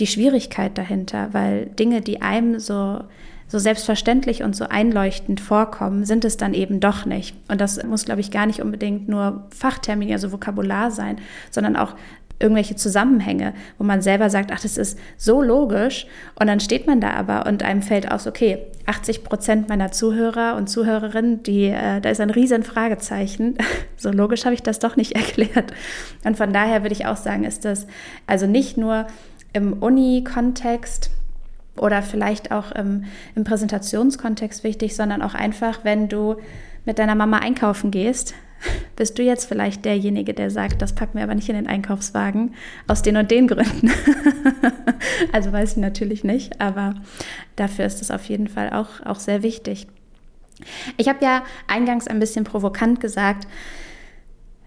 die 0.00 0.08
Schwierigkeit 0.08 0.76
dahinter, 0.76 1.28
weil 1.32 1.66
Dinge, 1.66 2.00
die 2.00 2.20
einem 2.20 2.58
so 2.58 3.04
so 3.52 3.58
selbstverständlich 3.58 4.42
und 4.42 4.56
so 4.56 4.64
einleuchtend 4.64 5.38
vorkommen, 5.38 6.06
sind 6.06 6.24
es 6.24 6.38
dann 6.38 6.54
eben 6.54 6.80
doch 6.80 7.04
nicht. 7.04 7.36
Und 7.48 7.60
das 7.60 7.84
muss, 7.84 8.06
glaube 8.06 8.22
ich, 8.22 8.30
gar 8.30 8.46
nicht 8.46 8.62
unbedingt 8.62 9.10
nur 9.10 9.44
Fachtermini, 9.54 10.14
also 10.14 10.32
Vokabular 10.32 10.90
sein, 10.90 11.18
sondern 11.50 11.76
auch 11.76 11.94
irgendwelche 12.40 12.76
Zusammenhänge, 12.76 13.52
wo 13.76 13.84
man 13.84 14.00
selber 14.00 14.30
sagt, 14.30 14.52
ach, 14.54 14.60
das 14.60 14.78
ist 14.78 14.98
so 15.18 15.42
logisch. 15.42 16.06
Und 16.40 16.46
dann 16.46 16.60
steht 16.60 16.86
man 16.86 17.02
da 17.02 17.10
aber 17.10 17.44
und 17.44 17.62
einem 17.62 17.82
fällt 17.82 18.10
aus, 18.10 18.26
okay, 18.26 18.56
80 18.86 19.22
Prozent 19.22 19.68
meiner 19.68 19.92
Zuhörer 19.92 20.56
und 20.56 20.68
Zuhörerinnen, 20.68 21.42
die, 21.42 21.66
äh, 21.66 22.00
da 22.00 22.08
ist 22.08 22.22
ein 22.22 22.30
riesen 22.30 22.62
Fragezeichen. 22.62 23.58
so 23.98 24.10
logisch 24.10 24.46
habe 24.46 24.54
ich 24.54 24.62
das 24.62 24.78
doch 24.78 24.96
nicht 24.96 25.12
erklärt. 25.14 25.74
Und 26.24 26.38
von 26.38 26.54
daher 26.54 26.82
würde 26.82 26.94
ich 26.94 27.04
auch 27.04 27.18
sagen, 27.18 27.44
ist 27.44 27.66
das 27.66 27.86
also 28.26 28.46
nicht 28.46 28.78
nur 28.78 29.08
im 29.52 29.74
Uni-Kontext, 29.74 31.10
oder 31.76 32.02
vielleicht 32.02 32.52
auch 32.52 32.72
im, 32.72 33.04
im 33.34 33.44
Präsentationskontext 33.44 34.64
wichtig, 34.64 34.94
sondern 34.94 35.22
auch 35.22 35.34
einfach, 35.34 35.84
wenn 35.84 36.08
du 36.08 36.36
mit 36.84 36.98
deiner 36.98 37.14
Mama 37.14 37.38
einkaufen 37.38 37.90
gehst, 37.90 38.34
bist 38.96 39.18
du 39.18 39.22
jetzt 39.22 39.46
vielleicht 39.46 39.84
derjenige, 39.84 40.34
der 40.34 40.50
sagt, 40.50 40.82
das 40.82 40.94
packen 40.94 41.16
wir 41.16 41.24
aber 41.24 41.34
nicht 41.34 41.48
in 41.48 41.54
den 41.54 41.66
Einkaufswagen, 41.66 42.54
aus 42.86 43.02
den 43.02 43.16
und 43.16 43.30
den 43.30 43.48
Gründen. 43.48 43.90
also 45.32 45.52
weiß 45.52 45.72
ich 45.72 45.78
natürlich 45.78 46.24
nicht, 46.24 46.60
aber 46.60 46.94
dafür 47.56 47.86
ist 47.86 48.02
es 48.02 48.10
auf 48.10 48.24
jeden 48.26 48.48
Fall 48.48 48.70
auch, 48.70 49.04
auch 49.04 49.18
sehr 49.18 49.42
wichtig. 49.42 49.86
Ich 50.96 51.08
habe 51.08 51.24
ja 51.24 51.42
eingangs 51.66 52.06
ein 52.06 52.20
bisschen 52.20 52.44
provokant 52.44 53.00
gesagt, 53.00 53.48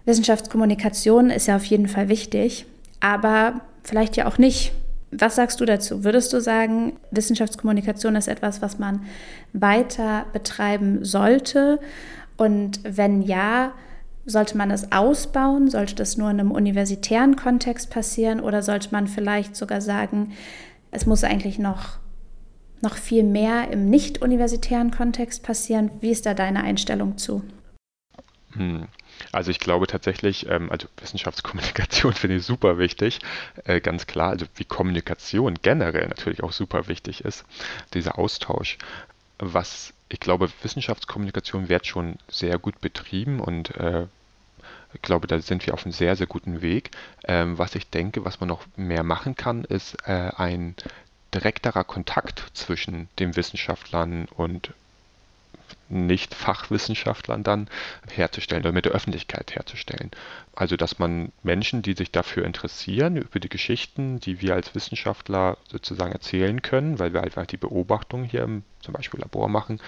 Wissenschaftskommunikation 0.04 1.30
ist 1.30 1.46
ja 1.46 1.56
auf 1.56 1.64
jeden 1.64 1.88
Fall 1.88 2.08
wichtig, 2.08 2.66
aber 3.00 3.60
vielleicht 3.82 4.16
ja 4.16 4.26
auch 4.26 4.38
nicht. 4.38 4.72
Was 5.18 5.36
sagst 5.36 5.60
du 5.60 5.64
dazu? 5.64 6.04
Würdest 6.04 6.32
du 6.32 6.40
sagen, 6.40 6.94
Wissenschaftskommunikation 7.10 8.16
ist 8.16 8.28
etwas, 8.28 8.62
was 8.62 8.78
man 8.78 9.06
weiter 9.52 10.26
betreiben 10.32 11.04
sollte? 11.04 11.80
Und 12.36 12.80
wenn 12.82 13.22
ja, 13.22 13.72
sollte 14.26 14.58
man 14.58 14.70
es 14.70 14.92
ausbauen? 14.92 15.70
Sollte 15.70 15.94
das 15.94 16.16
nur 16.16 16.30
in 16.30 16.40
einem 16.40 16.50
universitären 16.50 17.36
Kontext 17.36 17.90
passieren? 17.90 18.40
Oder 18.40 18.62
sollte 18.62 18.88
man 18.92 19.06
vielleicht 19.06 19.56
sogar 19.56 19.80
sagen, 19.80 20.32
es 20.90 21.06
muss 21.06 21.24
eigentlich 21.24 21.58
noch, 21.58 21.98
noch 22.82 22.96
viel 22.96 23.22
mehr 23.22 23.70
im 23.70 23.88
nicht-universitären 23.88 24.90
Kontext 24.90 25.42
passieren? 25.42 25.90
Wie 26.00 26.10
ist 26.10 26.26
da 26.26 26.34
deine 26.34 26.62
Einstellung 26.62 27.16
zu? 27.16 27.42
Hm. 28.52 28.88
Also 29.32 29.50
ich 29.50 29.60
glaube 29.60 29.86
tatsächlich, 29.86 30.48
ähm, 30.48 30.70
also 30.70 30.88
Wissenschaftskommunikation 30.98 32.12
finde 32.14 32.36
ich 32.36 32.44
super 32.44 32.78
wichtig, 32.78 33.20
äh, 33.64 33.80
ganz 33.80 34.06
klar, 34.06 34.30
also 34.30 34.46
wie 34.56 34.64
Kommunikation 34.64 35.58
generell 35.62 36.08
natürlich 36.08 36.42
auch 36.42 36.52
super 36.52 36.88
wichtig 36.88 37.24
ist, 37.24 37.44
dieser 37.94 38.18
Austausch. 38.18 38.78
Was 39.38 39.92
ich 40.08 40.20
glaube, 40.20 40.50
Wissenschaftskommunikation 40.62 41.68
wird 41.68 41.86
schon 41.86 42.16
sehr 42.28 42.58
gut 42.58 42.80
betrieben 42.80 43.40
und 43.40 43.74
äh, 43.76 44.06
ich 44.94 45.02
glaube, 45.02 45.26
da 45.26 45.38
sind 45.40 45.66
wir 45.66 45.74
auf 45.74 45.84
einem 45.84 45.92
sehr, 45.92 46.16
sehr 46.16 46.26
guten 46.26 46.62
Weg. 46.62 46.90
Ähm, 47.24 47.58
was 47.58 47.74
ich 47.74 47.90
denke, 47.90 48.24
was 48.24 48.40
man 48.40 48.48
noch 48.48 48.64
mehr 48.76 49.02
machen 49.02 49.34
kann, 49.34 49.64
ist 49.64 49.96
äh, 50.06 50.30
ein 50.36 50.74
direkterer 51.34 51.84
Kontakt 51.84 52.44
zwischen 52.54 53.08
den 53.18 53.36
Wissenschaftlern 53.36 54.26
und 54.26 54.72
nicht-Fachwissenschaftlern 55.88 57.42
dann 57.42 57.68
herzustellen 58.10 58.62
oder 58.62 58.72
mit 58.72 58.84
der 58.84 58.92
Öffentlichkeit 58.92 59.54
herzustellen. 59.54 60.10
Also 60.54 60.76
dass 60.76 60.98
man 60.98 61.32
Menschen, 61.42 61.82
die 61.82 61.94
sich 61.94 62.10
dafür 62.10 62.44
interessieren, 62.44 63.16
über 63.16 63.40
die 63.40 63.48
Geschichten, 63.48 64.20
die 64.20 64.40
wir 64.40 64.54
als 64.54 64.74
Wissenschaftler 64.74 65.58
sozusagen 65.70 66.12
erzählen 66.12 66.62
können, 66.62 66.98
weil 66.98 67.12
wir 67.12 67.22
einfach 67.22 67.46
die 67.46 67.56
Beobachtung 67.56 68.24
hier 68.24 68.42
im 68.42 68.64
zum 68.80 68.94
Beispiel 68.94 69.20
Labor 69.20 69.48
machen, 69.48 69.80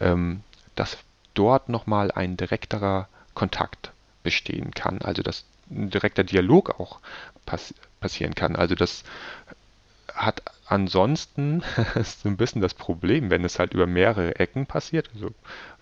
ähm, 0.00 0.42
dass 0.74 0.98
dort 1.34 1.68
nochmal 1.68 2.10
ein 2.10 2.36
direkterer 2.36 3.08
Kontakt 3.34 3.92
bestehen 4.22 4.72
kann, 4.72 5.00
also 5.02 5.22
dass 5.22 5.44
ein 5.70 5.90
direkter 5.90 6.24
Dialog 6.24 6.80
auch 6.80 6.98
pass 7.46 7.74
passieren 8.00 8.34
kann. 8.34 8.56
Also 8.56 8.74
das 8.74 9.04
hat 10.14 10.42
ansonsten 10.68 11.62
ist 11.94 12.22
so 12.22 12.28
ein 12.28 12.36
bisschen 12.36 12.62
das 12.62 12.74
Problem, 12.74 13.30
wenn 13.30 13.44
es 13.44 13.58
halt 13.58 13.74
über 13.74 13.86
mehrere 13.86 14.36
Ecken 14.36 14.66
passiert. 14.66 15.10
Also 15.14 15.30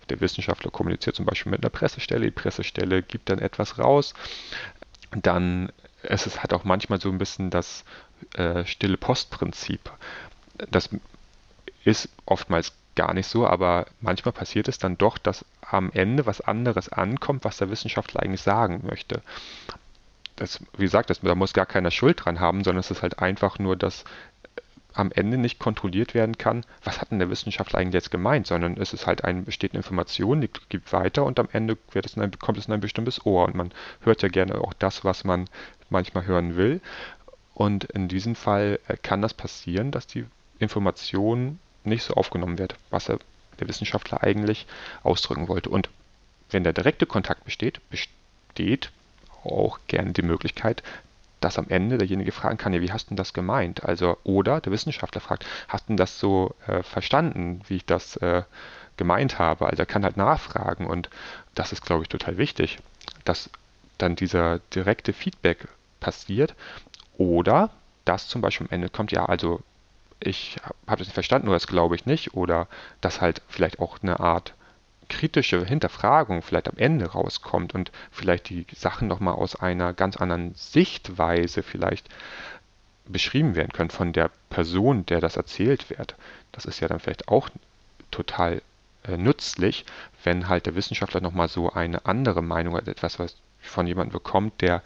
der 0.09 0.21
Wissenschaftler 0.21 0.71
kommuniziert 0.71 1.15
zum 1.15 1.25
Beispiel 1.25 1.51
mit 1.51 1.63
einer 1.63 1.69
Pressestelle, 1.69 2.25
die 2.25 2.31
Pressestelle 2.31 3.03
gibt 3.03 3.29
dann 3.29 3.39
etwas 3.39 3.77
raus. 3.77 4.13
Dann 5.11 5.71
es 6.03 6.25
ist, 6.27 6.43
hat 6.43 6.53
auch 6.53 6.63
manchmal 6.63 7.01
so 7.01 7.09
ein 7.09 7.17
bisschen 7.17 7.49
das 7.49 7.83
äh, 8.33 8.65
stille 8.65 8.97
Postprinzip. 8.97 9.91
Das 10.71 10.89
ist 11.83 12.09
oftmals 12.25 12.73
gar 12.95 13.13
nicht 13.13 13.27
so, 13.27 13.47
aber 13.47 13.85
manchmal 14.01 14.31
passiert 14.31 14.67
es 14.67 14.79
dann 14.79 14.97
doch, 14.97 15.17
dass 15.17 15.45
am 15.61 15.91
Ende 15.91 16.25
was 16.25 16.41
anderes 16.41 16.89
ankommt, 16.89 17.45
was 17.45 17.57
der 17.57 17.69
Wissenschaftler 17.69 18.23
eigentlich 18.23 18.41
sagen 18.41 18.83
möchte. 18.87 19.21
Das, 20.35 20.59
wie 20.77 20.83
gesagt, 20.83 21.09
das, 21.09 21.21
da 21.21 21.35
muss 21.35 21.53
gar 21.53 21.65
keiner 21.65 21.91
Schuld 21.91 22.25
dran 22.25 22.39
haben, 22.39 22.63
sondern 22.63 22.79
es 22.79 22.91
ist 22.91 23.01
halt 23.01 23.19
einfach 23.19 23.59
nur, 23.59 23.75
dass 23.75 24.03
am 24.97 25.11
Ende 25.11 25.37
nicht 25.37 25.59
kontrolliert 25.59 26.15
werden 26.15 26.37
kann, 26.37 26.65
was 26.83 26.99
hat 26.99 27.11
denn 27.11 27.19
der 27.19 27.29
Wissenschaftler 27.29 27.79
eigentlich 27.79 27.93
jetzt 27.93 28.11
gemeint, 28.11 28.47
sondern 28.47 28.77
es 28.77 28.93
ist 28.93 29.05
halt 29.05 29.23
eine 29.23 29.43
bestehende 29.43 29.77
Information, 29.77 30.41
die 30.41 30.49
gibt 30.69 30.91
weiter 30.91 31.23
und 31.23 31.39
am 31.39 31.47
Ende 31.51 31.77
es 31.93 32.17
ein, 32.17 32.31
kommt 32.39 32.57
es 32.57 32.65
in 32.65 32.73
ein 32.73 32.81
bestimmtes 32.81 33.23
Ohr 33.25 33.45
und 33.45 33.55
man 33.55 33.71
hört 34.01 34.23
ja 34.23 34.29
gerne 34.29 34.59
auch 34.59 34.73
das, 34.73 35.03
was 35.03 35.23
man 35.23 35.47
manchmal 35.89 36.25
hören 36.25 36.55
will. 36.55 36.81
Und 37.53 37.85
in 37.85 38.07
diesem 38.07 38.35
Fall 38.35 38.79
äh, 38.87 38.97
kann 38.97 39.21
das 39.21 39.33
passieren, 39.33 39.91
dass 39.91 40.07
die 40.07 40.25
Information 40.59 41.59
nicht 41.83 42.03
so 42.03 42.15
aufgenommen 42.15 42.57
wird, 42.57 42.75
was 42.89 43.07
er, 43.07 43.19
der 43.59 43.67
Wissenschaftler 43.67 44.23
eigentlich 44.23 44.65
ausdrücken 45.03 45.47
wollte. 45.47 45.69
Und 45.69 45.89
wenn 46.49 46.63
der 46.63 46.73
direkte 46.73 47.05
Kontakt 47.05 47.45
besteht, 47.45 47.81
besteht 47.89 48.91
auch 49.43 49.79
gerne 49.87 50.11
die 50.11 50.23
Möglichkeit, 50.23 50.81
dass 51.39 51.57
am 51.57 51.67
Ende 51.69 51.97
derjenige 51.97 52.31
fragen 52.31 52.57
kann, 52.57 52.73
ja, 52.73 52.81
wie 52.81 52.91
hast 52.91 53.11
du 53.11 53.15
das 53.15 53.33
gemeint? 53.33 53.83
Also, 53.83 54.17
oder 54.23 54.61
der 54.61 54.71
Wissenschaftler 54.71 55.21
fragt, 55.21 55.45
hast 55.67 55.89
du 55.89 55.95
das 55.95 56.19
so 56.19 56.55
äh, 56.67 56.83
verstanden, 56.83 57.61
wie 57.67 57.77
ich 57.77 57.85
das 57.85 58.15
äh, 58.17 58.43
gemeint 58.97 59.39
habe? 59.39 59.67
Also 59.67 59.83
er 59.83 59.85
kann 59.85 60.03
halt 60.03 60.17
nachfragen 60.17 60.87
und 60.87 61.09
das 61.55 61.71
ist, 61.71 61.85
glaube 61.85 62.03
ich, 62.03 62.09
total 62.09 62.37
wichtig, 62.37 62.79
dass 63.25 63.49
dann 63.97 64.15
dieser 64.15 64.59
direkte 64.73 65.13
Feedback 65.13 65.67
passiert 65.99 66.55
oder 67.17 67.69
dass 68.05 68.27
zum 68.27 68.41
Beispiel 68.41 68.67
am 68.67 68.73
Ende 68.73 68.89
kommt, 68.89 69.11
ja, 69.11 69.25
also 69.25 69.61
ich 70.19 70.57
habe 70.87 70.99
das 70.99 71.07
nicht 71.07 71.13
verstanden 71.13 71.47
oder 71.47 71.57
das 71.57 71.67
glaube 71.67 71.95
ich 71.95 72.05
nicht 72.05 72.33
oder 72.33 72.67
dass 73.01 73.21
halt 73.21 73.41
vielleicht 73.47 73.79
auch 73.79 73.97
eine 74.01 74.19
Art 74.19 74.53
kritische 75.09 75.65
Hinterfragung 75.65 76.41
vielleicht 76.41 76.67
am 76.67 76.77
Ende 76.77 77.11
rauskommt 77.11 77.73
und 77.73 77.91
vielleicht 78.11 78.49
die 78.49 78.65
Sachen 78.75 79.07
nochmal 79.07 79.35
aus 79.35 79.55
einer 79.55 79.93
ganz 79.93 80.17
anderen 80.17 80.53
Sichtweise 80.55 81.63
vielleicht 81.63 82.09
beschrieben 83.05 83.55
werden 83.55 83.71
können 83.71 83.89
von 83.89 84.13
der 84.13 84.31
Person, 84.49 85.05
der 85.05 85.21
das 85.21 85.37
erzählt 85.37 85.89
wird. 85.89 86.15
Das 86.51 86.65
ist 86.65 86.79
ja 86.79 86.87
dann 86.87 86.99
vielleicht 86.99 87.29
auch 87.29 87.49
total 88.11 88.61
äh, 89.03 89.17
nützlich, 89.17 89.85
wenn 90.23 90.49
halt 90.49 90.65
der 90.65 90.75
Wissenschaftler 90.75 91.21
nochmal 91.21 91.47
so 91.47 91.71
eine 91.71 92.05
andere 92.05 92.41
Meinung 92.41 92.75
hat, 92.75 92.87
etwas 92.87 93.19
was 93.19 93.37
von 93.61 93.87
jemandem 93.87 94.13
bekommt, 94.13 94.61
der 94.61 94.81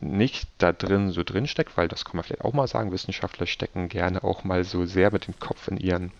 nicht 0.00 0.48
da 0.58 0.72
drin 0.72 1.10
so 1.10 1.22
drin 1.22 1.46
steckt, 1.46 1.76
weil 1.76 1.88
das 1.88 2.04
kann 2.04 2.16
man 2.16 2.24
vielleicht 2.24 2.44
auch 2.44 2.52
mal 2.52 2.68
sagen, 2.68 2.92
Wissenschaftler 2.92 3.46
stecken 3.46 3.88
gerne 3.88 4.22
auch 4.22 4.44
mal 4.44 4.64
so 4.64 4.84
sehr 4.84 5.10
mit 5.12 5.26
dem 5.26 5.38
Kopf 5.38 5.68
in 5.68 5.78
ihren 5.78 6.12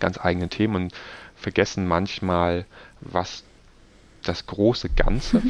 ganz 0.00 0.18
eigenen 0.18 0.50
Themen 0.50 0.76
und 0.76 0.94
vergessen 1.42 1.86
manchmal, 1.86 2.64
was 3.00 3.44
das 4.22 4.46
große 4.46 4.88
Ganze. 4.90 5.42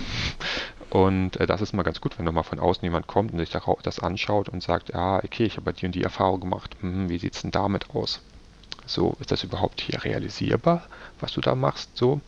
Und 0.90 1.38
äh, 1.40 1.46
das 1.46 1.62
ist 1.62 1.72
mal 1.72 1.84
ganz 1.84 2.02
gut, 2.02 2.18
wenn 2.18 2.26
nochmal 2.26 2.44
von 2.44 2.58
außen 2.58 2.84
jemand 2.84 3.06
kommt 3.06 3.32
und 3.32 3.38
sich 3.38 3.50
das 3.50 3.99
anschaut 3.99 4.50
und 4.50 4.62
sagt, 4.62 4.90
ja, 4.90 5.25
okay, 5.25 5.44
ich 5.44 5.56
habe 5.56 5.72
die 5.72 5.87
und 5.87 5.94
die 5.94 6.02
Erfahrung 6.02 6.40
gemacht. 6.40 6.76
Hm, 6.80 7.08
wie 7.08 7.18
sieht 7.18 7.34
es 7.34 7.42
denn 7.42 7.50
damit 7.50 7.94
aus? 7.94 8.20
So, 8.84 9.16
ist 9.20 9.30
das 9.30 9.42
überhaupt 9.42 9.80
hier 9.80 10.04
realisierbar, 10.04 10.82
was 11.20 11.32
du 11.32 11.40
da 11.40 11.54
machst? 11.54 11.96
So. 11.96 12.20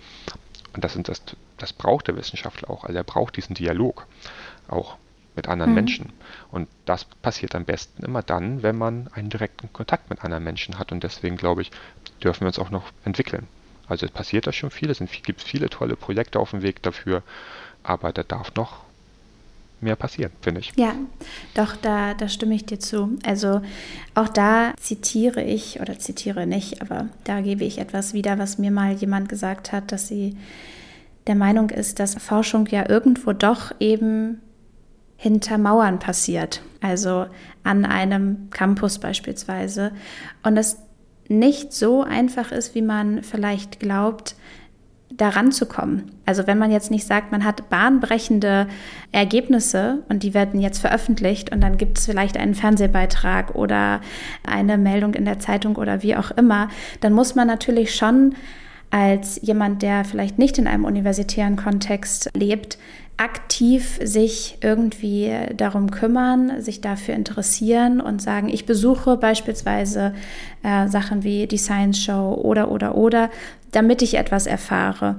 Und 0.73 0.83
das, 0.83 0.95
sind 0.95 1.09
das, 1.09 1.23
das 1.59 1.73
braucht 1.75 2.09
der 2.09 2.17
Wissenschaftler 2.17 2.71
auch. 2.71 2.85
Also 2.85 2.97
er 2.97 3.05
braucht 3.05 3.37
diesen 3.37 3.55
Dialog 3.55 4.07
auch 4.69 4.97
mit 5.37 5.49
anderen 5.49 5.73
mhm. 5.73 5.77
Menschen. 5.77 6.13
Und 6.51 6.69
das 6.85 7.05
passiert 7.05 7.55
am 7.55 7.65
besten 7.65 8.05
immer 8.05 8.23
dann, 8.23 8.63
wenn 8.63 8.77
man 8.77 9.09
einen 9.13 9.31
direkten 9.31 9.73
Kontakt 9.73 10.11
mit 10.11 10.25
anderen 10.25 10.45
Menschen 10.45 10.79
hat. 10.79 10.93
Und 10.93 11.03
deswegen 11.03 11.37
glaube 11.37 11.63
ich, 11.63 11.71
dürfen 12.23 12.43
wir 12.43 12.49
uns 12.49 12.59
auch 12.59 12.71
noch 12.71 12.93
entwickeln. 13.05 13.47
Also 13.87 14.07
es 14.07 14.13
passiert 14.13 14.47
da 14.47 14.53
schon 14.53 14.71
viel, 14.71 14.91
es 14.91 15.03
gibt 15.23 15.43
viele 15.43 15.69
tolle 15.69 15.97
Projekte 15.97 16.39
auf 16.39 16.51
dem 16.51 16.63
Weg 16.63 16.83
dafür, 16.83 17.23
aber 17.83 18.13
da 18.13 18.23
darf 18.23 18.55
noch 18.55 18.85
mehr 19.81 19.97
passieren, 19.97 20.33
finde 20.41 20.61
ich. 20.61 20.73
Ja, 20.77 20.95
doch, 21.55 21.77
da, 21.77 22.15
da 22.15 22.29
stimme 22.29 22.55
ich 22.55 22.65
dir 22.65 22.81
zu. 22.81 23.19
Also 23.25 23.61
auch 24.15 24.29
da 24.29 24.73
zitiere 24.81 25.43
ich 25.43 25.81
oder 25.81 25.99
zitiere 25.99 26.47
nicht, 26.47 26.81
aber 26.81 27.09
da 27.25 27.43
gebe 27.43 27.65
ich 27.65 27.79
etwas 27.79 28.15
wieder, 28.15 28.39
was 28.39 28.57
mir 28.57 28.71
mal 28.71 28.95
jemand 28.95 29.29
gesagt 29.29 29.73
hat, 29.73 29.93
dass 29.93 30.09
sie 30.09 30.37
der 31.27 31.35
Meinung 31.35 31.71
ist, 31.71 32.01
dass 32.01 32.15
Forschung 32.15 32.67
ja 32.67 32.89
irgendwo 32.89 33.33
doch 33.33 33.73
eben 33.81 34.41
hinter 35.25 35.57
Mauern 35.57 36.01
passiert, 36.01 36.61
also 36.83 37.25
an 37.63 37.87
einem 37.87 38.51
Campus 38.51 38.99
beispielsweise. 38.99 39.93
Und 40.43 40.59
es 40.59 40.77
nicht 41.29 41.73
so 41.73 42.03
einfach 42.03 42.53
ist, 42.53 42.75
wie 42.75 42.83
man 42.83 43.23
vielleicht 43.23 43.81
glaubt, 43.81 44.37
daran 45.11 45.51
zu 45.51 45.65
kommen. 45.65 46.11
Also 46.27 46.47
wenn 46.47 46.59
man 46.59 46.71
jetzt 46.71 46.91
nicht 46.91 47.07
sagt, 47.07 47.33
man 47.33 47.43
hat 47.43 47.71
bahnbrechende 47.71 48.67
Ergebnisse 49.13 50.03
und 50.11 50.25
die 50.25 50.35
werden 50.35 50.61
jetzt 50.61 50.81
veröffentlicht 50.81 51.51
und 51.51 51.63
dann 51.63 51.79
gibt 51.79 51.97
es 51.97 52.05
vielleicht 52.05 52.37
einen 52.37 52.55
Fernsehbeitrag 52.55 53.55
oder 53.55 54.03
eine 54.47 54.77
Meldung 54.77 55.15
in 55.15 55.25
der 55.25 55.39
Zeitung 55.39 55.77
oder 55.77 56.03
wie 56.03 56.17
auch 56.17 56.33
immer, 56.33 56.69
dann 57.01 57.15
muss 57.15 57.35
man 57.35 57.47
natürlich 57.47 57.95
schon 57.95 58.35
als 58.91 59.41
jemand, 59.43 59.81
der 59.81 60.05
vielleicht 60.05 60.39
nicht 60.39 60.59
in 60.59 60.67
einem 60.67 60.85
universitären 60.85 61.57
Kontext 61.57 62.31
lebt, 62.37 62.77
aktiv 63.17 64.01
sich 64.03 64.59
irgendwie 64.61 65.33
darum 65.57 65.91
kümmern, 65.91 66.61
sich 66.61 66.81
dafür 66.81 67.15
interessieren 67.15 68.01
und 68.01 68.21
sagen, 68.21 68.49
ich 68.49 68.67
besuche 68.67 69.17
beispielsweise 69.17 70.15
äh, 70.63 70.89
Sachen 70.89 71.23
wie 71.23 71.47
die 71.47 71.59
Science 71.59 72.03
Show 72.03 72.35
oder 72.43 72.71
oder 72.71 72.97
oder, 72.97 73.31
damit 73.71 74.03
ich 74.03 74.15
etwas 74.15 74.47
erfahre. 74.47 75.17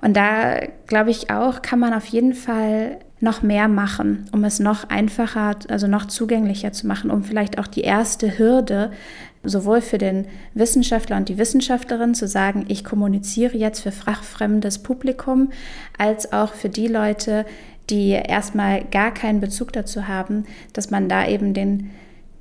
Und 0.00 0.16
da 0.16 0.60
glaube 0.86 1.10
ich 1.10 1.30
auch, 1.30 1.62
kann 1.62 1.80
man 1.80 1.94
auf 1.94 2.06
jeden 2.06 2.34
Fall 2.34 2.98
noch 3.18 3.42
mehr 3.42 3.66
machen, 3.66 4.28
um 4.32 4.44
es 4.44 4.60
noch 4.60 4.88
einfacher, 4.88 5.56
also 5.68 5.86
noch 5.86 6.06
zugänglicher 6.06 6.72
zu 6.72 6.86
machen, 6.86 7.10
um 7.10 7.24
vielleicht 7.24 7.58
auch 7.58 7.66
die 7.66 7.80
erste 7.80 8.38
Hürde 8.38 8.92
sowohl 9.48 9.80
für 9.80 9.98
den 9.98 10.26
Wissenschaftler 10.54 11.16
und 11.16 11.28
die 11.28 11.38
Wissenschaftlerin 11.38 12.14
zu 12.14 12.28
sagen, 12.28 12.64
ich 12.68 12.84
kommuniziere 12.84 13.56
jetzt 13.56 13.80
für 13.80 13.92
fachfremdes 13.92 14.78
Publikum, 14.78 15.50
als 15.98 16.32
auch 16.32 16.52
für 16.52 16.68
die 16.68 16.88
Leute, 16.88 17.46
die 17.90 18.10
erstmal 18.10 18.84
gar 18.84 19.12
keinen 19.12 19.40
Bezug 19.40 19.72
dazu 19.72 20.08
haben, 20.08 20.44
dass 20.72 20.90
man 20.90 21.08
da 21.08 21.26
eben 21.26 21.54
den, 21.54 21.90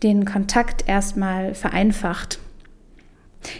den 0.03 0.25
Kontakt 0.25 0.87
erstmal 0.87 1.53
vereinfacht. 1.53 2.39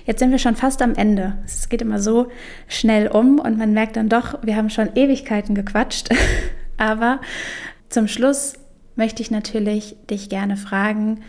Jetzt 0.06 0.20
sind 0.20 0.32
wir 0.32 0.40
schon 0.40 0.56
fast 0.56 0.82
am 0.82 0.96
Ende. 0.96 1.38
Es 1.46 1.70
geht 1.70 1.82
immer 1.82 2.00
so 2.00 2.28
schnell 2.68 3.08
um 3.08 3.40
und 3.40 3.58
man 3.58 3.74
merkt 3.74 3.98
dann 3.98 4.10
doch, 4.10 4.40
wir 4.44 4.56
haben 4.56 4.70
schon 4.70 4.96
Ewigkeiten 4.96 5.54
gequatscht. 5.54 6.10
Aber 6.78 7.22
zum 7.90 8.08
Schluss 8.08 8.56
möchte 8.96 9.22
ich 9.22 9.32
natürlich 9.32 9.96
dich 10.10 10.30
gerne 10.30 10.58
fragen, 10.58 11.22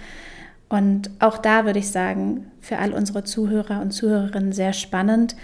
und 0.68 1.11
auch 1.20 1.38
da 1.38 1.64
würde 1.64 1.79
ich 1.79 1.90
sagen, 1.90 2.50
für 2.61 2.79
all 2.79 2.92
unsere 2.92 3.24
Zuhörer 3.24 3.81
und 3.81 3.92
Zuhörerinnen 3.92 4.52
sehr 4.52 4.72
spannend. 4.72 5.37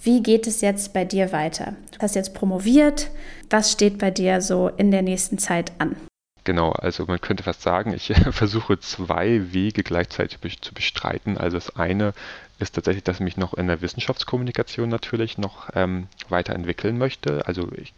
Wie 0.00 0.22
geht 0.22 0.46
es 0.46 0.60
jetzt 0.60 0.92
bei 0.92 1.04
dir 1.04 1.32
weiter? 1.32 1.74
Du 1.92 1.98
hast 2.00 2.14
jetzt 2.14 2.34
promoviert. 2.34 3.10
Was 3.50 3.72
steht 3.72 3.98
bei 3.98 4.10
dir 4.10 4.40
so 4.40 4.68
in 4.68 4.90
der 4.90 5.02
nächsten 5.02 5.38
Zeit 5.38 5.72
an? 5.78 5.96
Genau, 6.44 6.70
also 6.70 7.04
man 7.06 7.20
könnte 7.20 7.42
fast 7.42 7.62
sagen, 7.62 7.92
ich 7.92 8.12
versuche 8.30 8.78
zwei 8.78 9.52
Wege 9.52 9.82
gleichzeitig 9.82 10.60
zu 10.60 10.72
bestreiten. 10.72 11.36
Also 11.36 11.56
das 11.56 11.76
eine 11.76 12.12
ist 12.58 12.74
tatsächlich, 12.74 13.04
dass 13.04 13.16
ich 13.16 13.22
mich 13.22 13.36
noch 13.36 13.54
in 13.54 13.66
der 13.66 13.80
Wissenschaftskommunikation 13.80 14.88
natürlich 14.88 15.38
noch 15.38 15.68
ähm, 15.74 16.08
weiterentwickeln 16.28 16.98
möchte. 16.98 17.46
Also 17.46 17.68
ich 17.74 17.92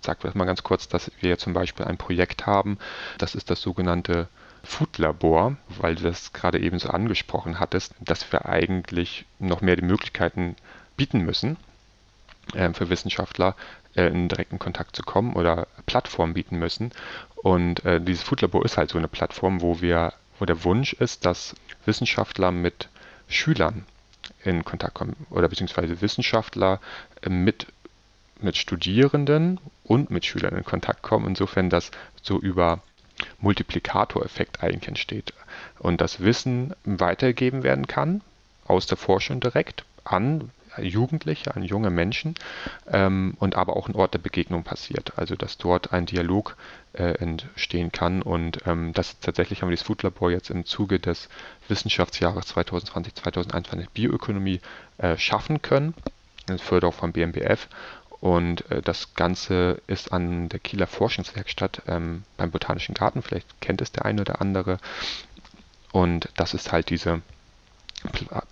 sage 0.00 0.20
das 0.22 0.34
mal 0.34 0.44
ganz 0.44 0.62
kurz, 0.62 0.88
dass 0.88 1.10
wir 1.20 1.38
zum 1.38 1.52
Beispiel 1.52 1.86
ein 1.86 1.96
Projekt 1.96 2.46
haben, 2.46 2.78
das 3.18 3.34
ist 3.34 3.50
das 3.50 3.60
sogenannte 3.60 4.28
Food-Labor, 4.64 5.56
weil 5.68 5.96
du 5.96 6.04
das 6.04 6.32
gerade 6.32 6.60
eben 6.60 6.78
so 6.78 6.88
angesprochen 6.88 7.58
hattest, 7.58 7.94
dass 8.00 8.30
wir 8.32 8.46
eigentlich 8.46 9.24
noch 9.38 9.60
mehr 9.60 9.76
die 9.76 9.84
Möglichkeiten 9.84 10.56
bieten 10.96 11.20
müssen, 11.20 11.56
äh, 12.54 12.72
für 12.72 12.88
Wissenschaftler 12.90 13.56
äh, 13.96 14.06
in 14.06 14.28
direkten 14.28 14.58
Kontakt 14.58 14.96
zu 14.96 15.02
kommen 15.02 15.34
oder 15.34 15.66
Plattformen 15.86 16.34
bieten 16.34 16.58
müssen. 16.58 16.92
Und 17.36 17.84
äh, 17.84 18.00
dieses 18.00 18.22
Food-Labor 18.22 18.64
ist 18.64 18.76
halt 18.76 18.90
so 18.90 18.98
eine 18.98 19.08
Plattform, 19.08 19.60
wo 19.60 19.80
wir, 19.80 20.12
wo 20.38 20.44
der 20.44 20.64
Wunsch 20.64 20.92
ist, 20.92 21.26
dass 21.26 21.54
Wissenschaftler 21.84 22.52
mit 22.52 22.88
Schülern 23.28 23.84
in 24.44 24.64
Kontakt 24.64 24.94
kommen 24.94 25.16
oder 25.30 25.48
beziehungsweise 25.48 26.00
Wissenschaftler 26.00 26.80
mit 27.28 27.66
mit 28.42 28.56
Studierenden 28.56 29.60
und 29.84 30.10
mit 30.10 30.26
Schülern 30.26 30.56
in 30.56 30.64
Kontakt 30.64 31.02
kommen, 31.02 31.26
insofern 31.26 31.70
dass 31.70 31.90
so 32.22 32.40
über 32.40 32.80
Multiplikatoreffekt 33.40 34.62
eigentlich 34.62 34.88
entsteht 34.88 35.32
und 35.78 36.00
das 36.00 36.20
Wissen 36.20 36.74
weitergegeben 36.84 37.62
werden 37.62 37.86
kann 37.86 38.22
aus 38.66 38.86
der 38.86 38.96
Forschung 38.96 39.40
direkt 39.40 39.84
an 40.04 40.50
Jugendliche, 40.78 41.54
an 41.54 41.62
junge 41.62 41.90
Menschen 41.90 42.34
ähm, 42.90 43.34
und 43.38 43.56
aber 43.56 43.76
auch 43.76 43.88
ein 43.88 43.94
Ort 43.94 44.14
der 44.14 44.20
Begegnung 44.20 44.62
passiert. 44.62 45.18
Also 45.18 45.36
dass 45.36 45.58
dort 45.58 45.92
ein 45.92 46.06
Dialog 46.06 46.56
äh, 46.94 47.18
entstehen 47.18 47.92
kann 47.92 48.22
und 48.22 48.66
ähm, 48.66 48.92
das 48.94 49.18
tatsächlich 49.20 49.62
haben 49.62 49.68
wir 49.68 49.76
das 49.76 49.84
Food 49.84 50.02
Labor 50.02 50.30
jetzt 50.30 50.50
im 50.50 50.64
Zuge 50.64 50.98
des 50.98 51.28
Wissenschaftsjahres 51.68 52.54
2020-2021 52.56 53.86
Bioökonomie 53.92 54.60
äh, 54.98 55.16
schaffen 55.18 55.60
können. 55.60 55.94
Förderung 56.58 56.92
vom 56.92 57.12
BMBF 57.12 57.68
und 58.22 58.70
äh, 58.70 58.80
das 58.80 59.14
Ganze 59.14 59.82
ist 59.88 60.12
an 60.12 60.48
der 60.48 60.60
Kieler 60.60 60.86
Forschungswerkstatt 60.86 61.82
ähm, 61.88 62.22
beim 62.36 62.52
Botanischen 62.52 62.94
Garten. 62.94 63.20
Vielleicht 63.20 63.60
kennt 63.60 63.82
es 63.82 63.90
der 63.90 64.04
eine 64.04 64.20
oder 64.20 64.40
andere. 64.40 64.78
Und 65.90 66.28
das 66.36 66.54
ist 66.54 66.70
halt 66.70 66.88
diese 66.88 67.20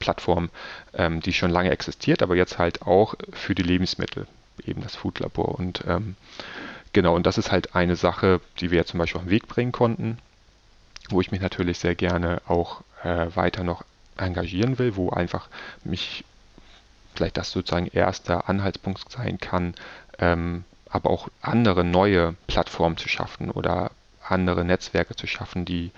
Plattform, 0.01 0.51
ähm, 0.93 1.21
die 1.21 1.33
schon 1.33 1.53
lange 1.53 1.71
existiert, 1.71 2.21
aber 2.21 2.35
jetzt 2.35 2.59
halt 2.59 2.83
auch 2.83 3.15
für 3.33 3.55
die 3.55 3.63
Lebensmittel, 3.63 4.27
eben 4.67 4.83
das 4.83 4.97
Foodlabor. 4.97 5.55
Und 5.57 5.85
ähm, 5.87 6.17
genau, 6.93 7.15
und 7.15 7.25
das 7.25 7.39
ist 7.39 7.53
halt 7.53 7.77
eine 7.77 7.95
Sache, 7.95 8.41
die 8.59 8.73
wir 8.73 8.79
ja 8.79 8.85
zum 8.85 8.99
Beispiel 8.99 9.21
auf 9.21 9.27
den 9.27 9.31
Weg 9.31 9.47
bringen 9.47 9.71
konnten, 9.71 10.19
wo 11.11 11.21
ich 11.21 11.31
mich 11.31 11.41
natürlich 11.41 11.79
sehr 11.79 11.95
gerne 11.95 12.43
auch 12.49 12.83
äh, 13.05 13.29
weiter 13.37 13.63
noch 13.63 13.85
engagieren 14.17 14.81
will, 14.81 14.97
wo 14.97 15.11
einfach 15.11 15.49
mich 15.85 16.25
vielleicht 17.15 17.37
das 17.37 17.51
sozusagen 17.51 17.87
erster 17.87 18.49
Anhaltspunkt 18.49 19.11
sein 19.11 19.39
kann, 19.39 19.75
ähm, 20.19 20.65
aber 20.89 21.11
auch 21.11 21.29
andere 21.41 21.85
neue 21.85 22.35
Plattformen 22.47 22.97
zu 22.97 23.09
schaffen 23.09 23.51
oder 23.51 23.93
andere 24.27 24.65
Netzwerke 24.65 25.17
zu 25.17 25.27
schaffen, 25.27 25.65
die 25.65 25.93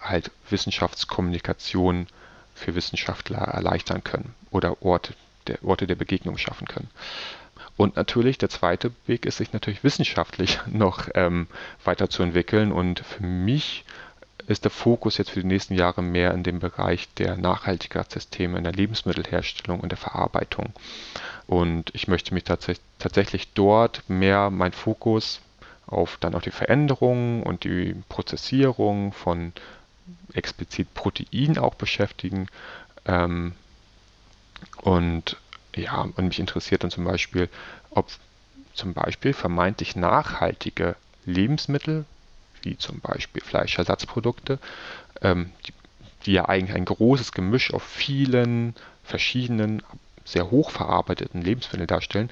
halt 0.00 0.30
Wissenschaftskommunikation 0.50 2.06
für 2.54 2.74
Wissenschaftler 2.74 3.38
erleichtern 3.38 4.02
können 4.02 4.34
oder 4.50 4.82
Orte 4.82 5.14
der, 5.46 5.62
Orte 5.64 5.86
der 5.86 5.94
Begegnung 5.94 6.38
schaffen 6.38 6.66
können. 6.66 6.90
Und 7.76 7.96
natürlich, 7.96 8.38
der 8.38 8.48
zweite 8.48 8.92
Weg 9.06 9.26
ist, 9.26 9.36
sich 9.36 9.52
natürlich 9.52 9.84
wissenschaftlich 9.84 10.58
noch 10.66 11.08
ähm, 11.14 11.46
weiterzuentwickeln. 11.84 12.72
Und 12.72 13.00
für 13.00 13.22
mich 13.22 13.84
ist 14.46 14.64
der 14.64 14.70
Fokus 14.70 15.18
jetzt 15.18 15.30
für 15.30 15.40
die 15.40 15.46
nächsten 15.46 15.74
Jahre 15.74 16.02
mehr 16.02 16.32
in 16.32 16.42
dem 16.42 16.60
Bereich 16.60 17.08
der 17.14 17.36
Nachhaltigkeitssysteme 17.36 18.58
in 18.58 18.64
der 18.64 18.72
Lebensmittelherstellung 18.72 19.80
und 19.80 19.90
der 19.90 19.98
Verarbeitung. 19.98 20.72
Und 21.46 21.90
ich 21.94 22.08
möchte 22.08 22.34
mich 22.34 22.44
tats 22.44 22.68
tatsächlich 22.98 23.52
dort 23.54 24.08
mehr 24.08 24.50
mein 24.50 24.72
Fokus 24.72 25.40
auf 25.86 26.16
dann 26.20 26.34
auch 26.34 26.42
die 26.42 26.50
Veränderungen 26.50 27.42
und 27.42 27.64
die 27.64 27.94
Prozessierung 28.08 29.12
von 29.12 29.52
explizit 30.32 30.92
Protein 30.94 31.58
auch 31.58 31.74
beschäftigen. 31.74 32.48
Ähm, 33.04 33.52
und 34.82 35.36
ja, 35.74 36.02
und 36.02 36.28
mich 36.28 36.40
interessiert 36.40 36.82
dann 36.82 36.90
zum 36.90 37.04
Beispiel, 37.04 37.48
ob 37.90 38.08
zum 38.74 38.94
Beispiel 38.94 39.32
vermeintlich 39.32 39.96
nachhaltige 39.96 40.96
Lebensmittel, 41.24 42.04
wie 42.66 42.76
zum 42.76 43.00
Beispiel 43.00 43.42
Fleischersatzprodukte, 43.42 44.58
ähm, 45.22 45.52
die, 45.66 45.72
die 46.26 46.32
ja 46.32 46.48
eigentlich 46.48 46.76
ein 46.76 46.84
großes 46.84 47.32
Gemisch 47.32 47.72
auf 47.72 47.82
vielen 47.82 48.74
verschiedenen, 49.04 49.82
sehr 50.24 50.50
hochverarbeiteten 50.50 51.40
Lebensmitteln 51.40 51.86
darstellen, 51.86 52.30